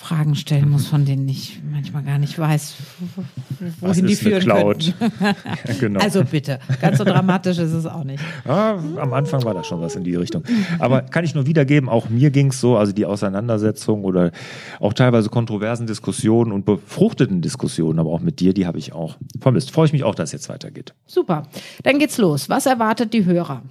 Fragen 0.00 0.34
stellen 0.34 0.70
muss, 0.70 0.86
von 0.86 1.04
denen 1.04 1.28
ich 1.28 1.60
manchmal 1.70 2.02
gar 2.02 2.18
nicht 2.18 2.38
weiß, 2.38 2.74
wohin 3.80 4.06
die 4.06 4.16
führen 4.16 4.40
Cloud? 4.40 4.94
ja, 5.20 5.74
genau. 5.78 6.00
Also 6.00 6.24
bitte, 6.24 6.58
ganz 6.80 6.96
so 6.96 7.04
dramatisch 7.04 7.58
ist 7.58 7.74
es 7.74 7.84
auch 7.84 8.02
nicht. 8.02 8.24
Ja, 8.46 8.82
am 8.96 9.12
Anfang 9.12 9.44
war 9.44 9.52
da 9.52 9.62
schon 9.62 9.82
was 9.82 9.96
in 9.96 10.02
die 10.02 10.14
Richtung. 10.14 10.42
Aber 10.78 11.02
kann 11.02 11.24
ich 11.24 11.34
nur 11.34 11.44
wiedergeben, 11.44 11.90
auch 11.90 12.08
mir 12.08 12.30
ging 12.30 12.46
es 12.46 12.62
so, 12.62 12.78
also 12.78 12.92
die 12.92 13.04
Auseinandersetzung 13.04 14.02
oder 14.04 14.32
auch 14.80 14.94
teilweise 14.94 15.28
kontroversen 15.28 15.86
Diskussionen 15.86 16.50
und 16.52 16.64
befruchteten 16.64 17.42
Diskussionen, 17.42 17.98
aber 17.98 18.08
auch 18.08 18.20
mit 18.20 18.40
dir, 18.40 18.54
die 18.54 18.66
habe 18.66 18.78
ich 18.78 18.94
auch 18.94 19.18
vermisst. 19.38 19.70
Freue 19.70 19.84
ich 19.84 19.92
mich 19.92 20.02
auch, 20.02 20.14
dass 20.14 20.30
es 20.30 20.32
jetzt 20.32 20.48
weitergeht. 20.48 20.94
Super. 21.04 21.42
Dann 21.82 21.98
geht's 21.98 22.16
los. 22.16 22.48
Was 22.48 22.64
erwartet 22.64 23.12
die 23.12 23.26
Hörer? 23.26 23.62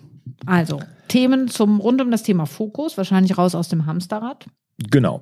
Also, 0.46 0.80
Themen 1.08 1.48
zum 1.48 1.80
rund 1.80 2.00
um 2.02 2.12
das 2.12 2.22
Thema 2.22 2.46
Fokus, 2.46 2.98
wahrscheinlich 2.98 3.36
raus 3.36 3.56
aus 3.56 3.68
dem 3.68 3.88
Hamsterrad. 3.88 4.46
Genau. 4.90 5.22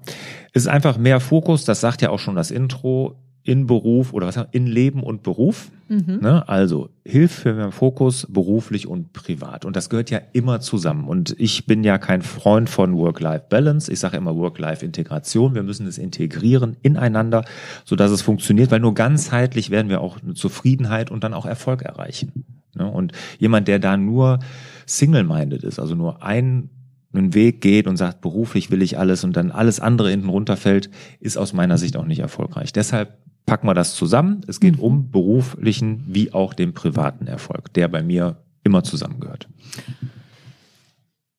Es 0.54 0.64
ist 0.64 0.68
einfach 0.68 0.98
mehr 0.98 1.20
Fokus, 1.20 1.66
das 1.66 1.82
sagt 1.82 2.02
ja 2.02 2.10
auch 2.10 2.20
schon 2.20 2.36
das 2.36 2.52
Intro, 2.52 3.16
in 3.48 3.66
Beruf 3.66 4.12
oder 4.12 4.28
was 4.28 4.38
in 4.52 4.68
Leben 4.68 5.02
und 5.02 5.24
Beruf. 5.24 5.72
Mhm. 5.88 6.20
Ne? 6.22 6.48
Also 6.50 6.90
Hilfe 7.06 7.42
für 7.42 7.54
mehr 7.54 7.72
Fokus 7.72 8.28
beruflich 8.30 8.88
und 8.88 9.14
privat. 9.14 9.64
Und 9.64 9.78
das 9.78 9.90
gehört 9.90 10.10
ja 10.10 10.20
immer 10.34 10.60
zusammen. 10.60 11.08
Und 11.08 11.34
ich 11.40 11.66
bin 11.66 11.86
ja 11.86 11.98
kein 11.98 12.24
Freund 12.24 12.70
von 12.70 12.98
Work-Life-Balance. 12.98 13.90
Ich 13.90 14.02
sage 14.02 14.18
immer 14.18 14.36
Work-Life-Integration. 14.36 15.56
Wir 15.56 15.64
müssen 15.64 15.88
es 15.88 15.98
integrieren 15.98 16.76
ineinander, 16.82 17.46
sodass 17.86 18.12
es 18.12 18.22
funktioniert, 18.22 18.70
weil 18.70 18.82
nur 18.82 18.94
ganzheitlich 18.94 19.70
werden 19.70 19.88
wir 19.88 20.02
auch 20.02 20.22
eine 20.22 20.34
Zufriedenheit 20.34 21.10
und 21.10 21.24
dann 21.24 21.34
auch 21.34 21.46
Erfolg 21.46 21.84
erreichen. 21.84 22.44
Ne? 22.76 22.86
Und 22.86 23.14
jemand, 23.40 23.70
der 23.70 23.80
da 23.80 23.96
nur 23.96 24.40
single-minded 24.86 25.64
ist, 25.64 25.80
also 25.80 25.96
nur 25.96 26.22
ein 26.22 26.70
einen 27.18 27.34
Weg 27.34 27.62
geht 27.62 27.88
und 27.88 27.98
sagt, 27.98 28.22
beruflich 28.22 28.72
will 28.72 28.82
ich 28.82 28.98
alles 28.98 29.24
und 29.24 29.36
dann 29.36 29.52
alles 29.52 29.80
andere 29.80 30.10
hinten 30.10 30.30
runterfällt, 30.30 30.90
ist 31.20 31.38
aus 31.38 31.54
meiner 31.54 31.78
Sicht 31.78 31.98
auch 31.98 32.06
nicht 32.06 32.20
erfolgreich. 32.20 32.74
Deshalb 32.74 33.18
packen 33.46 33.68
wir 33.68 33.74
das 33.74 33.96
zusammen. 33.96 34.42
Es 34.48 34.60
geht 34.60 34.78
mhm. 34.78 34.84
um 34.84 35.12
beruflichen 35.12 36.04
wie 36.08 36.34
auch 36.34 36.54
den 36.54 36.74
privaten 36.74 37.28
Erfolg, 37.28 37.74
der 37.74 37.88
bei 37.88 38.04
mir 38.04 38.44
immer 38.64 38.84
zusammengehört. 38.84 39.48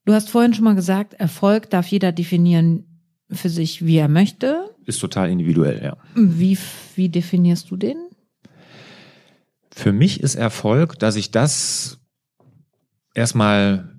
Du 0.05 0.15
hast 0.15 0.31
vorhin 0.31 0.55
schon 0.55 0.65
mal 0.65 0.75
gesagt, 0.75 1.15
Erfolg 1.15 1.71
darf 1.71 1.87
jeder 1.89 2.13
definieren 2.13 2.85
für 3.31 3.51
sich, 3.51 3.85
wie 3.85 3.99
er 3.99 4.09
möchte. 4.09 4.71
Ist 4.87 5.01
total 5.01 5.31
individuell, 5.31 5.83
ja. 5.85 5.97
Wie, 6.15 6.57
wie 6.95 7.11
definierst 7.11 7.71
du 7.71 7.77
den? 7.77 7.97
Für 9.71 9.93
mich 9.93 10.23
ist 10.23 10.35
Erfolg, 10.35 10.99
dass 10.99 11.15
ich 11.17 11.31
das 11.31 12.01
erstmal 13.15 13.98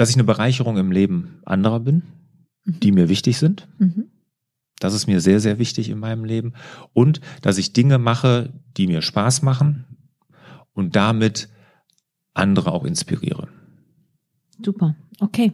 dass 0.00 0.08
ich 0.08 0.16
eine 0.16 0.24
Bereicherung 0.24 0.78
im 0.78 0.92
Leben 0.92 1.42
anderer 1.44 1.78
bin, 1.78 2.04
mhm. 2.64 2.80
die 2.80 2.90
mir 2.90 3.10
wichtig 3.10 3.36
sind. 3.36 3.68
Mhm. 3.76 4.06
Das 4.78 4.94
ist 4.94 5.06
mir 5.06 5.20
sehr, 5.20 5.40
sehr 5.40 5.58
wichtig 5.58 5.90
in 5.90 5.98
meinem 5.98 6.24
Leben. 6.24 6.54
Und 6.94 7.20
dass 7.42 7.58
ich 7.58 7.74
Dinge 7.74 7.98
mache, 7.98 8.50
die 8.78 8.86
mir 8.86 9.02
Spaß 9.02 9.42
machen 9.42 9.84
und 10.72 10.96
damit 10.96 11.50
andere 12.32 12.72
auch 12.72 12.86
inspiriere. 12.86 13.48
Super, 14.64 14.96
okay. 15.18 15.52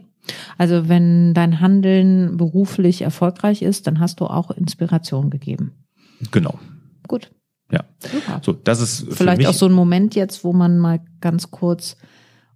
Also 0.57 0.87
wenn 0.87 1.33
dein 1.33 1.59
Handeln 1.59 2.37
beruflich 2.37 3.01
erfolgreich 3.01 3.61
ist, 3.61 3.85
dann 3.85 3.99
hast 3.99 4.21
du 4.21 4.27
auch 4.27 4.49
Inspiration 4.51 5.29
gegeben. 5.29 5.73
Genau. 6.31 6.57
Gut. 7.05 7.31
Ja. 7.69 7.83
Super. 7.99 8.39
So, 8.45 8.53
das 8.53 8.79
ist 8.79 9.13
vielleicht 9.13 9.45
auch 9.45 9.53
so 9.53 9.65
ein 9.65 9.73
Moment 9.73 10.15
jetzt, 10.15 10.45
wo 10.45 10.53
man 10.53 10.77
mal 10.77 11.01
ganz 11.19 11.51
kurz 11.51 11.97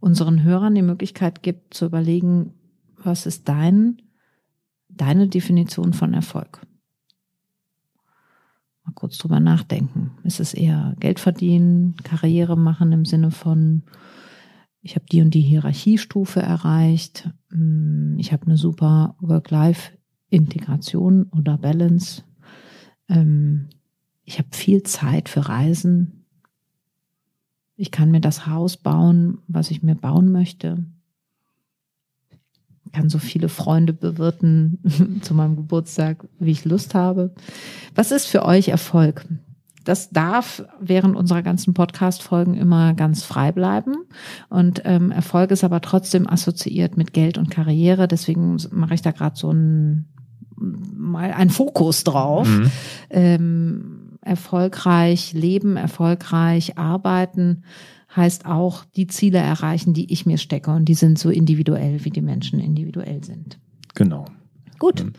unseren 0.01 0.43
Hörern 0.43 0.75
die 0.75 0.81
Möglichkeit 0.81 1.43
gibt, 1.43 1.73
zu 1.73 1.85
überlegen, 1.85 2.53
was 2.97 3.25
ist 3.25 3.47
dein, 3.47 4.01
deine 4.89 5.29
Definition 5.29 5.93
von 5.93 6.13
Erfolg? 6.13 6.67
Mal 8.83 8.93
kurz 8.93 9.17
drüber 9.17 9.39
nachdenken. 9.39 10.11
Ist 10.23 10.39
es 10.39 10.53
eher 10.53 10.95
Geld 10.99 11.19
verdienen, 11.19 11.95
Karriere 12.03 12.55
machen 12.57 12.91
im 12.91 13.05
Sinne 13.05 13.31
von, 13.31 13.83
ich 14.81 14.95
habe 14.95 15.05
die 15.11 15.21
und 15.21 15.35
die 15.35 15.41
Hierarchiestufe 15.41 16.41
erreicht, 16.41 17.29
hm, 17.49 18.15
ich 18.17 18.33
habe 18.33 18.47
eine 18.47 18.57
super 18.57 19.15
Work-Life-Integration 19.19 21.27
oder 21.31 21.59
Balance, 21.59 22.23
ähm, 23.07 23.69
ich 24.23 24.39
habe 24.39 24.49
viel 24.51 24.81
Zeit 24.81 25.29
für 25.29 25.47
Reisen, 25.47 26.20
ich 27.81 27.89
kann 27.89 28.11
mir 28.11 28.21
das 28.21 28.45
Haus 28.45 28.77
bauen, 28.77 29.39
was 29.47 29.71
ich 29.71 29.81
mir 29.81 29.95
bauen 29.95 30.31
möchte. 30.31 30.85
Ich 32.85 32.91
kann 32.91 33.09
so 33.09 33.17
viele 33.17 33.49
Freunde 33.49 33.91
bewirten 33.91 35.19
zu 35.23 35.33
meinem 35.33 35.55
Geburtstag, 35.55 36.27
wie 36.37 36.51
ich 36.51 36.63
Lust 36.63 36.93
habe. 36.93 37.33
Was 37.95 38.11
ist 38.11 38.27
für 38.27 38.45
euch 38.45 38.67
Erfolg? 38.67 39.25
Das 39.83 40.11
darf 40.11 40.63
während 40.79 41.15
unserer 41.15 41.41
ganzen 41.41 41.73
Podcast-Folgen 41.73 42.53
immer 42.53 42.93
ganz 42.93 43.23
frei 43.23 43.51
bleiben. 43.51 43.95
Und 44.47 44.83
ähm, 44.85 45.09
Erfolg 45.09 45.49
ist 45.49 45.63
aber 45.63 45.81
trotzdem 45.81 46.29
assoziiert 46.29 46.97
mit 46.97 47.13
Geld 47.13 47.39
und 47.39 47.49
Karriere. 47.49 48.07
Deswegen 48.07 48.57
mache 48.69 48.93
ich 48.93 49.01
da 49.01 49.09
gerade 49.09 49.35
so 49.35 49.51
ein, 49.51 50.05
mal 50.55 51.31
einen 51.31 51.49
Fokus 51.49 52.03
drauf. 52.03 52.47
Mhm. 52.47 52.71
Ähm, 53.09 54.00
erfolgreich 54.21 55.33
leben, 55.33 55.77
erfolgreich 55.77 56.77
arbeiten, 56.77 57.63
heißt 58.15 58.45
auch 58.45 58.85
die 58.95 59.07
Ziele 59.07 59.39
erreichen, 59.39 59.93
die 59.93 60.11
ich 60.11 60.25
mir 60.25 60.37
stecke. 60.37 60.71
Und 60.71 60.85
die 60.85 60.93
sind 60.93 61.17
so 61.17 61.29
individuell, 61.29 62.03
wie 62.03 62.09
die 62.09 62.21
Menschen 62.21 62.59
individuell 62.59 63.23
sind. 63.23 63.59
Genau. 63.95 64.25
Gut. 64.79 65.01
Ähm, 65.01 65.13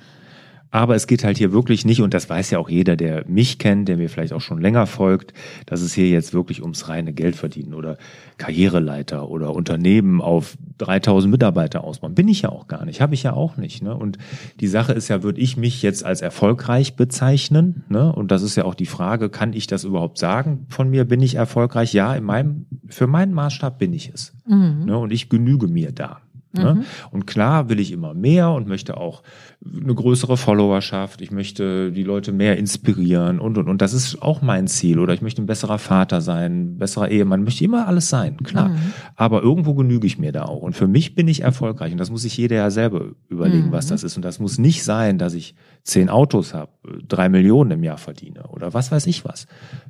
aber 0.72 0.96
es 0.96 1.06
geht 1.06 1.22
halt 1.22 1.36
hier 1.36 1.52
wirklich 1.52 1.84
nicht, 1.84 2.00
und 2.00 2.14
das 2.14 2.28
weiß 2.30 2.50
ja 2.50 2.58
auch 2.58 2.70
jeder, 2.70 2.96
der 2.96 3.28
mich 3.28 3.58
kennt, 3.58 3.88
der 3.88 3.98
mir 3.98 4.08
vielleicht 4.08 4.32
auch 4.32 4.40
schon 4.40 4.58
länger 4.58 4.86
folgt, 4.86 5.34
dass 5.66 5.82
es 5.82 5.92
hier 5.92 6.08
jetzt 6.08 6.32
wirklich 6.32 6.62
ums 6.62 6.88
reine 6.88 7.12
Geld 7.12 7.36
verdienen 7.36 7.74
oder 7.74 7.98
Karriereleiter 8.38 9.28
oder 9.28 9.54
Unternehmen 9.54 10.22
auf 10.22 10.56
3000 10.78 11.30
Mitarbeiter 11.30 11.84
ausbauen. 11.84 12.14
Bin 12.14 12.26
ich 12.26 12.42
ja 12.42 12.48
auch 12.48 12.68
gar 12.68 12.86
nicht, 12.86 13.02
habe 13.02 13.12
ich 13.12 13.22
ja 13.22 13.34
auch 13.34 13.58
nicht. 13.58 13.82
Ne? 13.82 13.94
Und 13.94 14.16
die 14.60 14.66
Sache 14.66 14.94
ist 14.94 15.08
ja, 15.08 15.22
würde 15.22 15.42
ich 15.42 15.58
mich 15.58 15.82
jetzt 15.82 16.06
als 16.06 16.22
erfolgreich 16.22 16.96
bezeichnen? 16.96 17.84
Ne? 17.90 18.10
Und 18.10 18.30
das 18.30 18.42
ist 18.42 18.56
ja 18.56 18.64
auch 18.64 18.74
die 18.74 18.86
Frage, 18.86 19.28
kann 19.28 19.52
ich 19.52 19.66
das 19.66 19.84
überhaupt 19.84 20.16
sagen 20.16 20.64
von 20.70 20.88
mir? 20.88 21.04
Bin 21.04 21.20
ich 21.20 21.34
erfolgreich? 21.34 21.92
Ja, 21.92 22.14
in 22.14 22.24
meinem, 22.24 22.64
für 22.88 23.06
meinen 23.06 23.34
Maßstab 23.34 23.78
bin 23.78 23.92
ich 23.92 24.10
es. 24.12 24.32
Mhm. 24.46 24.86
Ne? 24.86 24.96
Und 24.96 25.12
ich 25.12 25.28
genüge 25.28 25.68
mir 25.68 25.92
da. 25.92 26.22
Ne? 26.52 26.74
Mhm. 26.74 26.84
Und 27.10 27.26
klar 27.26 27.68
will 27.68 27.80
ich 27.80 27.92
immer 27.92 28.14
mehr 28.14 28.50
und 28.50 28.68
möchte 28.68 28.96
auch 28.96 29.22
eine 29.64 29.94
größere 29.94 30.36
Followerschaft. 30.36 31.22
Ich 31.22 31.30
möchte 31.30 31.92
die 31.92 32.02
Leute 32.02 32.32
mehr 32.32 32.58
inspirieren 32.58 33.40
und, 33.40 33.58
und, 33.58 33.68
und. 33.68 33.80
Das 33.80 33.94
ist 33.94 34.20
auch 34.20 34.42
mein 34.42 34.66
Ziel. 34.66 34.98
Oder 34.98 35.14
ich 35.14 35.22
möchte 35.22 35.42
ein 35.42 35.46
besserer 35.46 35.78
Vater 35.78 36.20
sein, 36.20 36.74
ein 36.74 36.78
besserer 36.78 37.08
Ehemann. 37.08 37.40
Ich 37.40 37.44
möchte 37.46 37.64
immer 37.64 37.86
alles 37.86 38.08
sein, 38.08 38.36
klar. 38.38 38.68
Mhm. 38.68 38.92
Aber 39.16 39.42
irgendwo 39.42 39.74
genüge 39.74 40.06
ich 40.06 40.18
mir 40.18 40.32
da 40.32 40.44
auch. 40.44 40.62
Und 40.62 40.74
für 40.74 40.88
mich 40.88 41.14
bin 41.14 41.28
ich 41.28 41.42
erfolgreich. 41.42 41.92
Und 41.92 41.98
das 41.98 42.10
muss 42.10 42.22
sich 42.22 42.36
jeder 42.36 42.56
ja 42.56 42.70
selber 42.70 43.12
überlegen, 43.28 43.68
mhm. 43.68 43.72
was 43.72 43.86
das 43.86 44.02
ist. 44.02 44.16
Und 44.16 44.24
das 44.24 44.38
muss 44.38 44.58
nicht 44.58 44.84
sein, 44.84 45.18
dass 45.18 45.34
ich 45.34 45.54
zehn 45.84 46.08
Autos 46.08 46.54
habe, 46.54 46.72
drei 47.08 47.28
Millionen 47.28 47.72
im 47.72 47.82
Jahr 47.82 47.98
verdiene 47.98 48.44
oder 48.48 48.74
was 48.74 48.92
weiß 48.92 49.06
ich 49.06 49.24
was. 49.24 49.46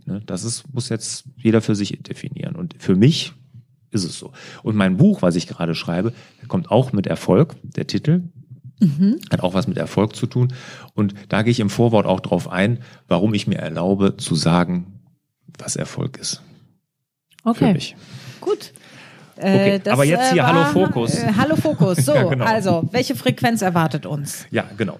Ne? 0.06 0.22
Das 0.26 0.44
ist, 0.44 0.72
muss 0.72 0.88
jetzt 0.88 1.24
jeder 1.36 1.60
für 1.60 1.74
sich 1.74 2.02
definieren. 2.02 2.56
Und 2.56 2.76
für 2.78 2.96
mich 2.96 3.34
ist 3.92 4.04
es 4.04 4.18
so. 4.18 4.32
Und 4.62 4.74
mein 4.74 4.96
Buch, 4.96 5.22
was 5.22 5.36
ich 5.36 5.46
gerade 5.46 5.74
schreibe, 5.74 6.12
kommt 6.48 6.70
auch 6.70 6.92
mit 6.92 7.06
Erfolg, 7.06 7.54
der 7.62 7.86
Titel. 7.86 8.22
Mhm. 8.80 9.20
Hat 9.30 9.42
auch 9.42 9.54
was 9.54 9.68
mit 9.68 9.76
Erfolg 9.76 10.16
zu 10.16 10.26
tun. 10.26 10.52
Und 10.94 11.14
da 11.28 11.42
gehe 11.42 11.52
ich 11.52 11.60
im 11.60 11.70
Vorwort 11.70 12.06
auch 12.06 12.20
drauf 12.20 12.50
ein, 12.50 12.80
warum 13.06 13.32
ich 13.34 13.46
mir 13.46 13.58
erlaube 13.58 14.16
zu 14.16 14.34
sagen, 14.34 15.00
was 15.58 15.76
Erfolg 15.76 16.18
ist. 16.18 16.42
Okay. 17.44 17.66
Für 17.66 17.72
mich. 17.72 17.96
Gut. 18.40 18.72
Okay, 19.36 19.80
äh, 19.84 19.90
aber 19.90 20.04
jetzt 20.04 20.32
hier 20.32 20.42
äh, 20.42 20.46
Hallo 20.46 20.64
Fokus. 20.72 21.14
Äh, 21.14 21.32
Hallo 21.36 21.56
Fokus. 21.56 21.98
So, 22.04 22.14
ja, 22.14 22.24
genau. 22.24 22.44
also, 22.44 22.88
welche 22.92 23.14
Frequenz 23.14 23.62
erwartet 23.62 24.06
uns? 24.06 24.46
Ja, 24.50 24.64
genau. 24.76 24.98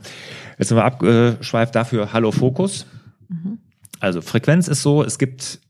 Jetzt 0.58 0.68
sind 0.68 0.76
wir 0.76 0.84
abgeschweift 0.84 1.74
dafür 1.74 2.12
Hallo 2.12 2.32
Fokus. 2.32 2.86
Mhm. 3.28 3.58
Also, 4.00 4.20
Frequenz 4.20 4.68
ist 4.68 4.82
so, 4.82 5.02
es 5.02 5.18
gibt 5.18 5.60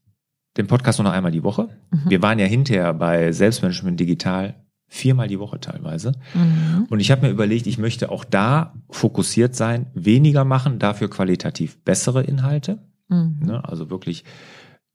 den 0.57 0.67
Podcast 0.67 0.99
nur 0.99 1.05
noch 1.05 1.13
einmal 1.13 1.33
die 1.33 1.43
Woche. 1.43 1.69
Mhm. 1.91 2.11
Wir 2.11 2.23
waren 2.23 2.39
ja 2.39 2.47
hinterher 2.47 2.93
bei 2.95 3.33
Selbstmanagement 3.33 3.99
Digital 3.99 4.63
viermal 4.87 5.27
die 5.27 5.39
Woche 5.39 5.59
teilweise. 5.59 6.13
Mhm. 6.35 6.87
Und 6.91 7.01
ich 7.01 7.11
habe 7.11 7.23
mir 7.23 7.33
überlegt, 7.33 7.67
ich 7.67 7.79
möchte 7.79 8.11
auch 8.11 8.25
da 8.25 8.75
fokussiert 8.91 9.55
sein, 9.55 9.87
weniger 9.95 10.45
machen, 10.45 10.79
dafür 10.79 11.09
qualitativ 11.09 11.83
bessere 11.83 12.23
Inhalte. 12.25 12.79
Mhm. 13.09 13.41
Ne, 13.41 13.65
also 13.67 13.89
wirklich 13.89 14.25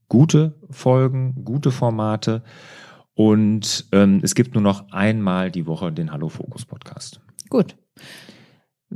gute 0.07 0.59
Folgen, 0.69 1.43
gute 1.43 1.71
Formate. 1.71 2.43
Und 3.15 3.87
ähm, 3.91 4.19
es 4.21 4.35
gibt 4.35 4.53
nur 4.53 4.61
noch 4.61 4.91
einmal 4.91 5.49
die 5.49 5.65
Woche 5.65 5.91
den 5.91 6.11
Hallo 6.11 6.29
Fokus 6.29 6.65
Podcast. 6.65 7.19
Gut. 7.49 7.75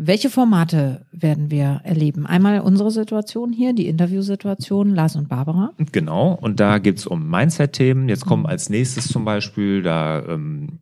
Welche 0.03 0.31
Formate 0.31 1.05
werden 1.11 1.51
wir 1.51 1.81
erleben? 1.83 2.25
Einmal 2.25 2.61
unsere 2.61 2.89
Situation 2.89 3.53
hier, 3.53 3.73
die 3.73 3.85
Interviewsituation, 3.85 4.95
Lars 4.95 5.15
und 5.15 5.29
Barbara. 5.29 5.73
Genau, 5.91 6.33
und 6.41 6.59
da 6.59 6.79
geht's 6.79 7.05
um 7.05 7.29
Mindset-Themen. 7.29 8.09
Jetzt 8.09 8.25
kommen 8.25 8.47
als 8.47 8.71
nächstes 8.71 9.07
zum 9.09 9.25
Beispiel, 9.25 9.83
da 9.83 10.23
ähm, 10.27 10.79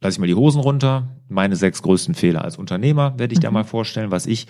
lasse 0.00 0.14
ich 0.14 0.18
mal 0.18 0.26
die 0.26 0.34
Hosen 0.34 0.60
runter. 0.60 1.08
Meine 1.28 1.56
sechs 1.56 1.82
größten 1.82 2.14
Fehler 2.14 2.42
als 2.42 2.56
Unternehmer 2.56 3.18
werde 3.18 3.32
ich 3.34 3.38
mhm. 3.38 3.42
da 3.42 3.50
mal 3.50 3.64
vorstellen, 3.64 4.10
was 4.10 4.26
ich, 4.26 4.46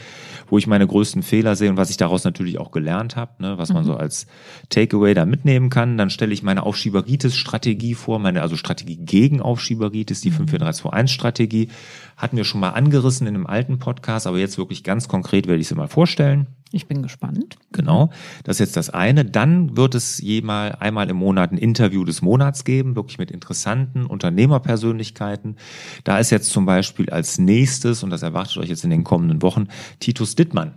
wo 0.49 0.59
ich 0.59 0.67
meine 0.67 0.87
größten 0.87 1.23
Fehler 1.23 1.57
sehe 1.57 1.71
und 1.71 1.77
was 1.77 1.91
ich 1.91 1.97
daraus 1.97 2.25
natürlich 2.25 2.59
auch 2.59 2.71
gelernt 2.71 3.17
habe, 3.17 3.43
ne, 3.43 3.59
was 3.59 3.71
mhm. 3.71 3.75
man 3.75 3.85
so 3.85 3.95
als 3.97 4.27
Takeaway 4.69 5.13
da 5.13 5.27
mitnehmen 5.27 5.69
kann. 5.69 5.99
Dann 5.99 6.11
stelle 6.11 6.33
ich 6.33 6.43
meine 6.43 6.63
Aufschieberitis-Strategie 6.63 7.95
vor, 7.95 8.19
meine 8.21 8.43
also 8.43 8.57
Strategie 8.57 8.97
gegen 8.97 9.43
Aufschieberitis, 9.43 10.21
die 10.21 10.33
54321-Strategie. 10.33 11.67
Mhm. 11.67 11.71
Hatten 12.17 12.37
wir 12.37 12.45
schon 12.45 12.61
mal 12.61 12.71
angerissen 12.71 13.27
in 13.27 13.35
einem 13.35 13.47
alten 13.47 13.79
Podcast, 13.79 14.27
aber 14.27 14.39
jetzt 14.39 14.57
wirklich 14.57 14.85
ganz 14.85 15.09
konkret 15.09 15.49
werde 15.49 15.61
ich 15.61 15.69
sie 15.69 15.75
mal 15.75 15.89
vorstellen. 15.89 16.47
Ich 16.73 16.87
bin 16.87 17.03
gespannt. 17.03 17.57
Genau, 17.73 18.11
das 18.45 18.57
ist 18.57 18.61
jetzt 18.61 18.77
das 18.77 18.91
eine. 18.91 19.25
Dann 19.25 19.77
wird 19.77 19.97
es 19.97 20.19
jemal 20.21 20.77
einmal 20.79 21.11
im 21.11 21.17
Monat 21.17 21.51
ein 21.51 21.59
Interview 21.59 22.05
des 22.05 22.23
Monats 22.23 22.65
geben, 22.65 22.95
wirklich 22.95 23.19
mit 23.19 23.33
interessanten 23.33 24.07
Unternehmerpersönlichkeiten. 24.07 25.57
Da 26.05 26.19
ist 26.19 26.31
jetzt 26.31 26.51
zum 26.51 26.67
Beispiel 26.67 27.11
als 27.11 27.39
nächstes, 27.39 28.05
und 28.05 28.11
das 28.11 28.23
erwartet 28.23 28.59
euch 28.59 28.69
jetzt 28.69 28.85
in 28.85 28.91
den 28.91 29.03
kommenden 29.03 29.43
Wochen, 29.43 29.67
Titus 29.99 30.37
Dittmann. 30.37 30.75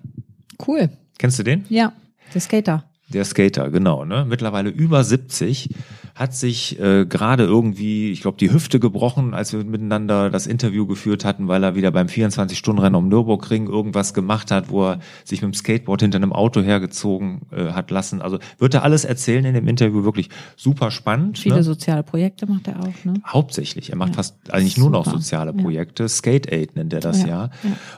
Cool. 0.67 0.89
Kennst 1.19 1.37
du 1.37 1.43
den? 1.43 1.65
Ja, 1.69 1.93
der 2.33 2.41
Skater. 2.41 2.85
Der 3.09 3.25
Skater, 3.25 3.69
genau. 3.69 4.05
Ne? 4.05 4.25
Mittlerweile 4.27 4.69
über 4.69 5.03
70 5.03 5.69
hat 6.15 6.35
sich 6.35 6.79
äh, 6.79 7.05
gerade 7.05 7.43
irgendwie, 7.43 8.11
ich 8.11 8.21
glaube, 8.21 8.37
die 8.37 8.51
Hüfte 8.51 8.79
gebrochen, 8.79 9.33
als 9.33 9.51
wir 9.51 9.63
miteinander 9.63 10.29
das 10.29 10.45
Interview 10.45 10.85
geführt 10.85 11.25
hatten, 11.25 11.47
weil 11.47 11.63
er 11.63 11.73
wieder 11.73 11.89
beim 11.89 12.05
24-Stunden-Rennen 12.05 12.95
um 12.95 13.07
Nürburgring 13.07 13.67
irgendwas 13.67 14.13
gemacht 14.13 14.51
hat, 14.51 14.69
wo 14.69 14.89
er 14.89 14.99
sich 15.23 15.41
mit 15.41 15.51
dem 15.51 15.55
Skateboard 15.55 16.01
hinter 16.01 16.17
einem 16.17 16.31
Auto 16.31 16.61
hergezogen 16.61 17.41
äh, 17.51 17.71
hat 17.71 17.89
lassen. 17.89 18.21
Also 18.21 18.37
wird 18.59 18.75
er 18.75 18.83
alles 18.83 19.05
erzählen 19.05 19.43
in 19.45 19.55
dem 19.55 19.67
Interview, 19.67 20.03
wirklich 20.03 20.29
super 20.55 20.91
spannend. 20.91 21.39
Viele 21.39 21.55
ne? 21.55 21.63
soziale 21.63 22.03
Projekte 22.03 22.45
macht 22.45 22.67
er 22.67 22.79
auch, 22.79 23.05
ne? 23.05 23.15
Hauptsächlich. 23.25 23.89
Er 23.89 23.95
macht 23.95 24.11
ja. 24.11 24.15
fast 24.17 24.53
eigentlich 24.53 24.77
nur 24.77 24.91
noch 24.91 25.05
soziale 25.05 25.51
Projekte. 25.51 26.03
Ja. 26.03 26.09
Skate 26.09 26.51
Aid 26.51 26.75
nennt 26.75 26.93
er 26.93 26.99
das 26.99 27.23
ja. 27.23 27.27
ja. 27.27 27.49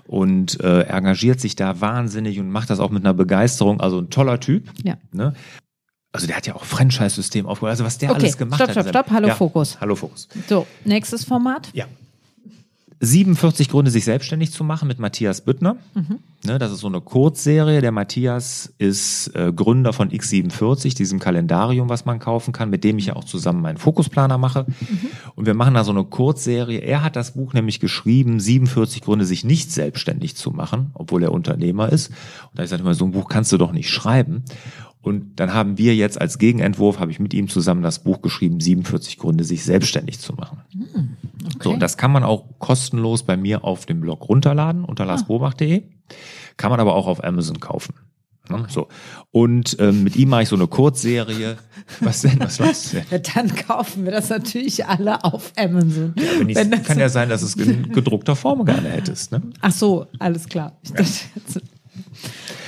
Und 0.07 0.61
äh, 0.61 0.83
engagiert 0.83 1.41
sich 1.41 1.57
da 1.57 1.81
wahnsinnig 1.81 2.39
und 2.39 2.49
macht 2.49 2.69
das 2.69 2.79
auch 2.79 2.91
mit 2.91 3.03
einer 3.03 3.13
Begeisterung. 3.13 3.81
Also 3.81 3.99
ein 3.99 4.09
toller 4.09 4.39
Typ. 4.39 4.69
Ja. 4.83 4.95
Ne? 5.11 5.33
Also 6.15 6.27
der 6.27 6.37
hat 6.37 6.47
ja 6.47 6.55
auch 6.55 6.63
Franchise-System 6.63 7.45
aufgebaut, 7.45 7.71
also 7.71 7.83
was 7.83 7.97
der 7.97 8.11
okay, 8.11 8.21
alles 8.21 8.37
gemacht 8.37 8.57
stopp, 8.57 8.71
Stopp, 8.71 8.83
stopp, 8.83 9.05
stopp, 9.05 9.11
hallo 9.11 9.27
ja, 9.27 9.35
Fokus. 9.35 9.79
Hallo 9.81 9.95
Fokus. 9.95 10.27
So, 10.47 10.65
nächstes 10.85 11.25
Format. 11.25 11.69
Ja. 11.73 11.85
47 13.01 13.69
Gründe, 13.69 13.91
sich 13.91 14.05
selbstständig 14.05 14.51
zu 14.51 14.63
machen 14.63 14.87
mit 14.87 14.99
Matthias 14.99 15.41
Büttner. 15.41 15.75
Mhm. 15.93 16.19
Ne, 16.45 16.59
das 16.59 16.71
ist 16.71 16.79
so 16.79 16.87
eine 16.87 17.01
Kurzserie. 17.01 17.81
Der 17.81 17.91
Matthias 17.91 18.73
ist 18.77 19.35
äh, 19.35 19.51
Gründer 19.51 19.93
von 19.93 20.09
X47, 20.09 20.95
diesem 20.95 21.19
Kalendarium, 21.19 21.89
was 21.89 22.05
man 22.05 22.19
kaufen 22.19 22.53
kann, 22.53 22.69
mit 22.69 22.83
dem 22.83 22.97
ich 22.97 23.07
ja 23.07 23.15
auch 23.15 23.23
zusammen 23.23 23.61
meinen 23.61 23.77
Fokusplaner 23.77 24.37
mache. 24.37 24.65
Mhm. 24.67 25.09
Und 25.35 25.45
wir 25.45 25.55
machen 25.55 25.73
da 25.73 25.83
so 25.83 25.91
eine 25.91 26.03
Kurzserie. 26.03 26.79
Er 26.79 27.03
hat 27.03 27.15
das 27.15 27.31
Buch 27.33 27.53
nämlich 27.53 27.79
geschrieben, 27.79 28.39
47 28.39 29.01
Gründe, 29.01 29.25
sich 29.25 29.43
nicht 29.43 29.71
selbstständig 29.71 30.35
zu 30.35 30.51
machen, 30.51 30.91
obwohl 30.93 31.23
er 31.23 31.31
Unternehmer 31.31 31.91
ist. 31.91 32.09
Und 32.09 32.59
da 32.59 32.63
ich 32.63 32.69
sage 32.69 32.83
immer, 32.83 32.93
so 32.93 33.05
ein 33.05 33.11
Buch 33.11 33.27
kannst 33.27 33.51
du 33.51 33.57
doch 33.57 33.71
nicht 33.71 33.89
schreiben. 33.89 34.43
Und 35.05 35.39
dann 35.39 35.53
haben 35.53 35.77
wir 35.77 35.95
jetzt 35.95 36.19
als 36.19 36.39
Gegenentwurf, 36.39 36.99
habe 36.99 37.11
ich 37.11 37.19
mit 37.19 37.31
ihm 37.35 37.47
zusammen 37.47 37.83
das 37.83 37.99
Buch 37.99 38.23
geschrieben, 38.23 38.59
47 38.59 39.19
Gründe, 39.19 39.43
sich 39.43 39.63
selbstständig 39.63 40.19
zu 40.19 40.33
machen. 40.33 40.61
Hm, 40.71 41.17
okay. 41.45 41.57
So, 41.61 41.73
und 41.73 41.79
das 41.79 41.97
kann 41.97 42.11
man 42.11 42.23
auch 42.23 42.45
kostenlos 42.57 43.21
bei 43.21 43.37
mir 43.37 43.63
auf 43.63 43.85
dem 43.85 44.01
Blog 44.01 44.27
runterladen, 44.27 44.83
unter 44.83 45.03
ah. 45.03 45.07
larsbobach.de. 45.07 45.83
Kann 46.57 46.71
man 46.71 46.79
aber 46.79 46.95
auch 46.95 47.05
auf 47.05 47.23
Amazon 47.23 47.59
kaufen. 47.59 47.93
Ne, 48.49 48.65
so. 48.67 48.87
Und 49.29 49.77
ähm, 49.79 50.03
mit 50.03 50.15
ihm 50.15 50.29
mache 50.29 50.41
ich 50.41 50.49
so 50.49 50.55
eine 50.55 50.65
Kurzserie. 50.65 51.57
Was 51.99 52.21
denn? 52.23 52.39
Was 52.39 52.57
machst 52.57 52.93
du 52.93 52.97
denn? 52.97 53.21
Dann 53.35 53.55
kaufen 53.55 54.05
wir 54.05 54.11
das 54.11 54.29
natürlich 54.29 54.87
alle 54.87 55.23
auf 55.23 55.53
Amazon. 55.55 56.15
Ja, 56.17 56.39
wenn 56.39 56.55
wenn 56.71 56.83
kann 56.83 56.97
ja 56.97 57.09
sein, 57.09 57.29
dass 57.29 57.43
es 57.43 57.55
in 57.55 57.91
gedruckter 57.91 58.35
Form 58.35 58.65
gerne 58.65 58.89
hättest. 58.89 59.31
Ne? 59.31 59.43
Ach 59.61 59.71
so, 59.71 60.07
alles 60.17 60.47
klar. 60.47 60.79
Ja. 60.97 61.05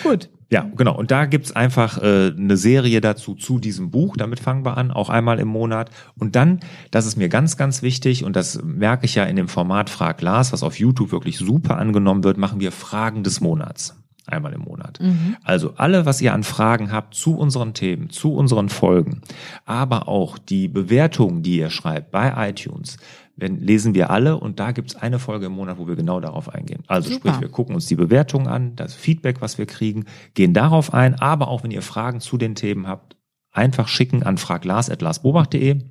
Gut. 0.04 0.30
Ja, 0.50 0.70
genau. 0.76 0.96
Und 0.96 1.12
da 1.12 1.26
gibt's 1.26 1.52
einfach 1.52 2.02
äh, 2.02 2.32
eine 2.38 2.56
Serie 2.56 3.02
dazu 3.02 3.36
zu 3.36 3.60
diesem 3.60 3.92
Buch. 3.92 4.16
Damit 4.16 4.40
fangen 4.40 4.66
wir 4.66 4.78
an, 4.78 4.92
auch 4.92 5.10
einmal 5.10 5.40
im 5.40 5.50
Monat. 5.50 5.90
Und 6.18 6.36
dann, 6.36 6.62
das 6.90 7.06
ist 7.06 7.18
mir 7.18 7.28
ganz, 7.28 7.58
ganz 7.58 7.82
wichtig, 7.82 8.24
und 8.24 8.36
das 8.36 8.62
merke 8.64 9.06
ich 9.06 9.16
ja 9.16 9.26
in 9.26 9.36
dem 9.36 9.50
Format 9.50 9.90
Frag 9.90 10.22
Lars, 10.22 10.54
was 10.54 10.64
auf 10.64 10.80
YouTube 10.80 11.12
wirklich 11.12 11.38
super 11.38 11.78
angenommen 11.78 12.24
wird, 12.24 12.38
machen 12.38 12.62
wir 12.62 12.72
Fragen 12.72 13.24
des 13.24 13.42
Monats. 13.42 13.96
Einmal 14.26 14.52
im 14.52 14.62
Monat. 14.62 15.00
Mhm. 15.02 15.38
Also 15.44 15.76
alle, 15.78 16.06
was 16.06 16.22
ihr 16.22 16.34
an 16.34 16.44
Fragen 16.44 16.92
habt 16.92 17.14
zu 17.14 17.38
unseren 17.38 17.74
Themen, 17.74 18.10
zu 18.10 18.34
unseren 18.34 18.68
Folgen, 18.68 19.22
aber 19.66 20.10
auch 20.10 20.38
die 20.38 20.68
Bewertungen, 20.68 21.44
die 21.44 21.58
ihr 21.58 21.70
schreibt 21.70 22.12
bei 22.12 22.50
iTunes, 22.50 22.98
wenn, 23.38 23.62
lesen 23.62 23.94
wir 23.94 24.10
alle 24.10 24.38
und 24.38 24.60
da 24.60 24.72
gibt's 24.72 24.96
eine 24.96 25.20
Folge 25.20 25.46
im 25.46 25.54
Monat, 25.54 25.78
wo 25.78 25.88
wir 25.88 25.96
genau 25.96 26.20
darauf 26.20 26.50
eingehen. 26.54 26.84
Also 26.88 27.12
Super. 27.12 27.30
sprich, 27.30 27.42
wir 27.42 27.50
gucken 27.50 27.76
uns 27.76 27.86
die 27.86 27.96
Bewertungen 27.96 28.48
an, 28.48 28.76
das 28.76 28.96
Feedback, 28.96 29.42
was 29.42 29.58
wir 29.58 29.68
kriegen, 29.68 30.06
gehen 30.34 30.54
darauf 30.54 30.94
ein, 30.94 31.16
aber 31.16 31.48
auch 31.48 31.64
wenn 31.64 31.72
ihr 31.72 31.84
Fragen 31.84 32.20
zu 32.20 32.38
den 32.38 32.56
Themen 32.56 32.88
habt, 32.88 33.16
einfach 33.52 33.88
schicken 33.88 34.24
an 34.24 34.38
fraglars.larsbobach.de 34.38 35.84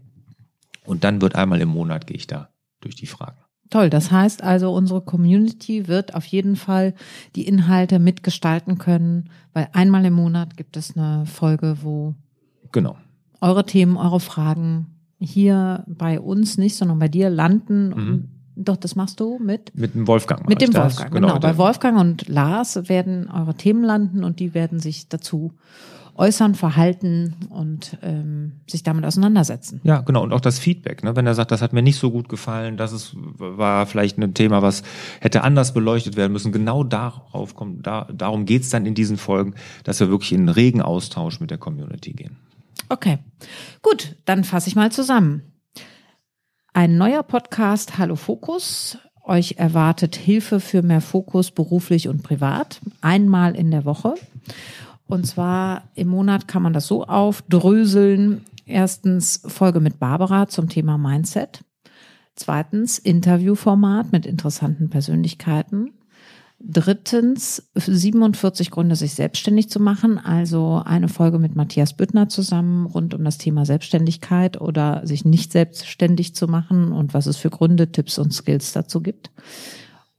und 0.84 1.04
dann 1.04 1.22
wird 1.22 1.36
einmal 1.36 1.60
im 1.60 1.68
Monat 1.68 2.06
gehe 2.06 2.16
ich 2.16 2.26
da 2.26 2.50
durch 2.80 2.96
die 2.96 3.06
Fragen. 3.06 3.38
Toll, 3.70 3.90
das 3.90 4.10
heißt 4.10 4.42
also, 4.42 4.72
unsere 4.72 5.00
Community 5.00 5.88
wird 5.88 6.14
auf 6.14 6.24
jeden 6.26 6.56
Fall 6.56 6.94
die 7.34 7.46
Inhalte 7.46 7.98
mitgestalten 7.98 8.78
können, 8.78 9.30
weil 9.52 9.68
einmal 9.72 10.04
im 10.04 10.14
Monat 10.14 10.56
gibt 10.56 10.76
es 10.76 10.96
eine 10.96 11.26
Folge, 11.26 11.78
wo 11.82 12.14
genau. 12.70 12.96
eure 13.40 13.66
Themen, 13.66 13.96
eure 13.96 14.20
Fragen 14.20 14.95
hier 15.18 15.84
bei 15.86 16.20
uns 16.20 16.58
nicht, 16.58 16.76
sondern 16.76 16.98
bei 16.98 17.08
dir 17.08 17.30
landen. 17.30 17.88
Mhm. 17.88 18.28
Doch, 18.56 18.76
das 18.76 18.96
machst 18.96 19.20
du 19.20 19.38
mit? 19.38 19.72
Mit 19.74 19.94
dem 19.94 20.06
Wolfgang. 20.06 20.48
Mit 20.48 20.62
dem 20.62 20.74
Wolfgang, 20.74 21.12
genau. 21.12 21.28
genau. 21.28 21.40
Bei 21.40 21.58
Wolfgang 21.58 21.98
und 21.98 22.28
Lars 22.28 22.88
werden 22.88 23.28
eure 23.30 23.54
Themen 23.54 23.84
landen 23.84 24.24
und 24.24 24.40
die 24.40 24.54
werden 24.54 24.80
sich 24.80 25.08
dazu 25.08 25.52
äußern, 26.18 26.54
verhalten 26.54 27.34
und 27.50 27.98
ähm, 28.02 28.52
sich 28.66 28.82
damit 28.82 29.04
auseinandersetzen. 29.04 29.80
Ja, 29.84 30.00
genau. 30.00 30.22
Und 30.22 30.32
auch 30.32 30.40
das 30.40 30.58
Feedback. 30.58 31.04
Ne? 31.04 31.14
Wenn 31.14 31.26
er 31.26 31.34
sagt, 31.34 31.50
das 31.50 31.62
hat 31.62 31.72
mir 31.72 31.82
nicht 31.82 31.98
so 31.98 32.10
gut 32.10 32.28
gefallen, 32.28 32.76
das 32.76 32.92
ist, 32.92 33.14
war 33.14 33.86
vielleicht 33.86 34.18
ein 34.18 34.34
Thema, 34.34 34.62
was 34.62 34.82
hätte 35.20 35.44
anders 35.44 35.74
beleuchtet 35.74 36.16
werden 36.16 36.32
müssen. 36.32 36.52
Genau 36.52 36.84
darauf 36.84 37.54
kommt, 37.54 37.86
da, 37.86 38.08
darum 38.12 38.46
geht's 38.46 38.70
dann 38.70 38.86
in 38.86 38.94
diesen 38.94 39.18
Folgen, 39.18 39.54
dass 39.84 40.00
wir 40.00 40.08
wirklich 40.08 40.32
in 40.32 40.40
einen 40.40 40.48
regen 40.48 40.80
Austausch 40.80 41.40
mit 41.40 41.50
der 41.50 41.58
Community 41.58 42.12
gehen. 42.12 42.36
Okay, 42.88 43.18
gut, 43.82 44.14
dann 44.26 44.44
fasse 44.44 44.68
ich 44.68 44.76
mal 44.76 44.92
zusammen. 44.92 45.42
Ein 46.72 46.96
neuer 46.96 47.24
Podcast 47.24 47.98
Hallo 47.98 48.14
Fokus. 48.14 48.98
Euch 49.24 49.56
erwartet 49.58 50.14
Hilfe 50.14 50.60
für 50.60 50.82
mehr 50.82 51.00
Fokus 51.00 51.50
beruflich 51.50 52.06
und 52.06 52.22
privat. 52.22 52.80
Einmal 53.00 53.56
in 53.56 53.72
der 53.72 53.84
Woche. 53.84 54.14
Und 55.06 55.26
zwar 55.26 55.88
im 55.94 56.06
Monat 56.08 56.46
kann 56.46 56.62
man 56.62 56.72
das 56.72 56.86
so 56.86 57.04
aufdröseln. 57.04 58.44
Erstens 58.66 59.42
Folge 59.46 59.80
mit 59.80 59.98
Barbara 59.98 60.46
zum 60.46 60.68
Thema 60.68 60.96
Mindset. 60.96 61.64
Zweitens 62.36 63.00
Interviewformat 63.00 64.12
mit 64.12 64.26
interessanten 64.26 64.90
Persönlichkeiten. 64.90 65.92
Drittens, 66.58 67.70
47 67.74 68.70
Gründe, 68.70 68.96
sich 68.96 69.12
selbstständig 69.14 69.68
zu 69.68 69.78
machen. 69.78 70.18
Also 70.18 70.82
eine 70.84 71.08
Folge 71.08 71.38
mit 71.38 71.54
Matthias 71.54 71.94
Büttner 71.94 72.30
zusammen 72.30 72.86
rund 72.86 73.12
um 73.12 73.22
das 73.24 73.36
Thema 73.36 73.66
Selbstständigkeit 73.66 74.58
oder 74.60 75.06
sich 75.06 75.26
nicht 75.26 75.52
selbstständig 75.52 76.34
zu 76.34 76.48
machen 76.48 76.92
und 76.92 77.12
was 77.12 77.26
es 77.26 77.36
für 77.36 77.50
Gründe, 77.50 77.92
Tipps 77.92 78.18
und 78.18 78.32
Skills 78.32 78.72
dazu 78.72 79.02
gibt. 79.02 79.30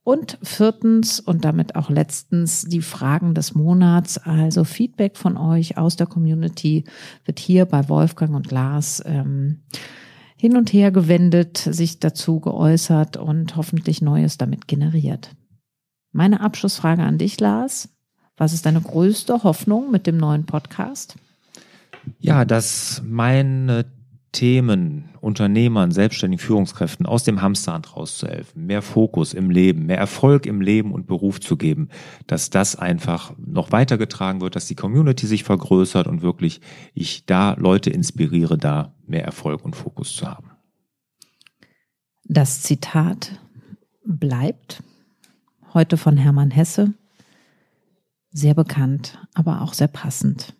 Und 0.03 0.37
viertens 0.41 1.19
und 1.19 1.43
damit 1.43 1.75
auch 1.75 1.89
letztens 1.89 2.61
die 2.61 2.81
Fragen 2.81 3.33
des 3.33 3.55
Monats, 3.55 4.17
also 4.17 4.63
Feedback 4.63 5.17
von 5.17 5.37
euch 5.37 5.77
aus 5.77 5.97
der 5.97 6.07
Community 6.07 6.85
wird 7.25 7.39
hier 7.39 7.65
bei 7.65 7.89
Wolfgang 7.89 8.35
und 8.35 8.51
Lars 8.51 9.03
ähm, 9.05 9.63
hin 10.37 10.55
und 10.55 10.71
her 10.71 10.91
gewendet, 10.91 11.57
sich 11.57 11.99
dazu 11.99 12.39
geäußert 12.39 13.17
und 13.17 13.57
hoffentlich 13.57 14.01
Neues 14.01 14.37
damit 14.37 14.67
generiert. 14.67 15.31
Meine 16.17 16.41
Abschlussfrage 16.41 17.03
an 17.03 17.19
dich, 17.19 17.39
Lars. 17.39 17.89
Was 18.37 18.51
ist 18.51 18.65
deine 18.65 18.81
größte 18.81 19.43
Hoffnung 19.43 19.91
mit 19.91 20.07
dem 20.07 20.17
neuen 20.17 20.47
Podcast? 20.47 21.15
Ja, 22.17 22.43
dass 22.43 23.03
meine 23.05 23.85
Themen 24.31 25.09
Unternehmern, 25.21 25.91
selbstständigen 25.91 26.43
Führungskräften 26.43 27.05
aus 27.05 27.23
dem 27.23 27.43
Hamsterrad 27.43 27.95
rauszuhelfen, 27.95 28.65
mehr 28.65 28.81
Fokus 28.81 29.35
im 29.35 29.51
Leben, 29.51 29.85
mehr 29.85 29.99
Erfolg 29.99 30.47
im 30.47 30.59
Leben 30.59 30.91
und 30.91 31.05
Beruf 31.05 31.39
zu 31.39 31.55
geben, 31.55 31.89
dass 32.25 32.49
das 32.49 32.75
einfach 32.75 33.33
noch 33.37 33.71
weitergetragen 33.71 34.41
wird, 34.41 34.55
dass 34.55 34.65
die 34.65 34.73
Community 34.73 35.27
sich 35.27 35.43
vergrößert 35.43 36.07
und 36.07 36.23
wirklich 36.23 36.61
ich 36.95 37.27
da 37.27 37.53
Leute 37.59 37.91
inspiriere, 37.91 38.57
da 38.57 38.95
mehr 39.05 39.23
Erfolg 39.23 39.63
und 39.63 39.75
Fokus 39.75 40.15
zu 40.15 40.27
haben. 40.27 40.49
Das 42.23 42.63
Zitat 42.63 43.39
bleibt 44.03 44.81
heute 45.73 45.97
von 45.97 46.17
Hermann 46.17 46.51
Hesse. 46.51 46.93
Sehr 48.31 48.53
bekannt, 48.53 49.19
aber 49.33 49.61
auch 49.61 49.73
sehr 49.73 49.87
passend. 49.87 50.55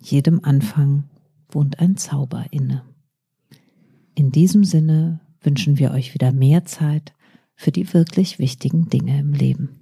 Jedem 0.00 0.44
Anfang 0.44 1.04
wohnt 1.48 1.78
ein 1.78 1.96
Zauber 1.96 2.46
inne. 2.50 2.82
In 4.14 4.30
diesem 4.30 4.64
Sinne 4.64 5.20
wünschen 5.40 5.78
wir 5.78 5.92
euch 5.92 6.14
wieder 6.14 6.32
mehr 6.32 6.64
Zeit 6.64 7.12
für 7.54 7.72
die 7.72 7.92
wirklich 7.92 8.38
wichtigen 8.38 8.88
Dinge 8.88 9.18
im 9.18 9.32
Leben. 9.32 9.81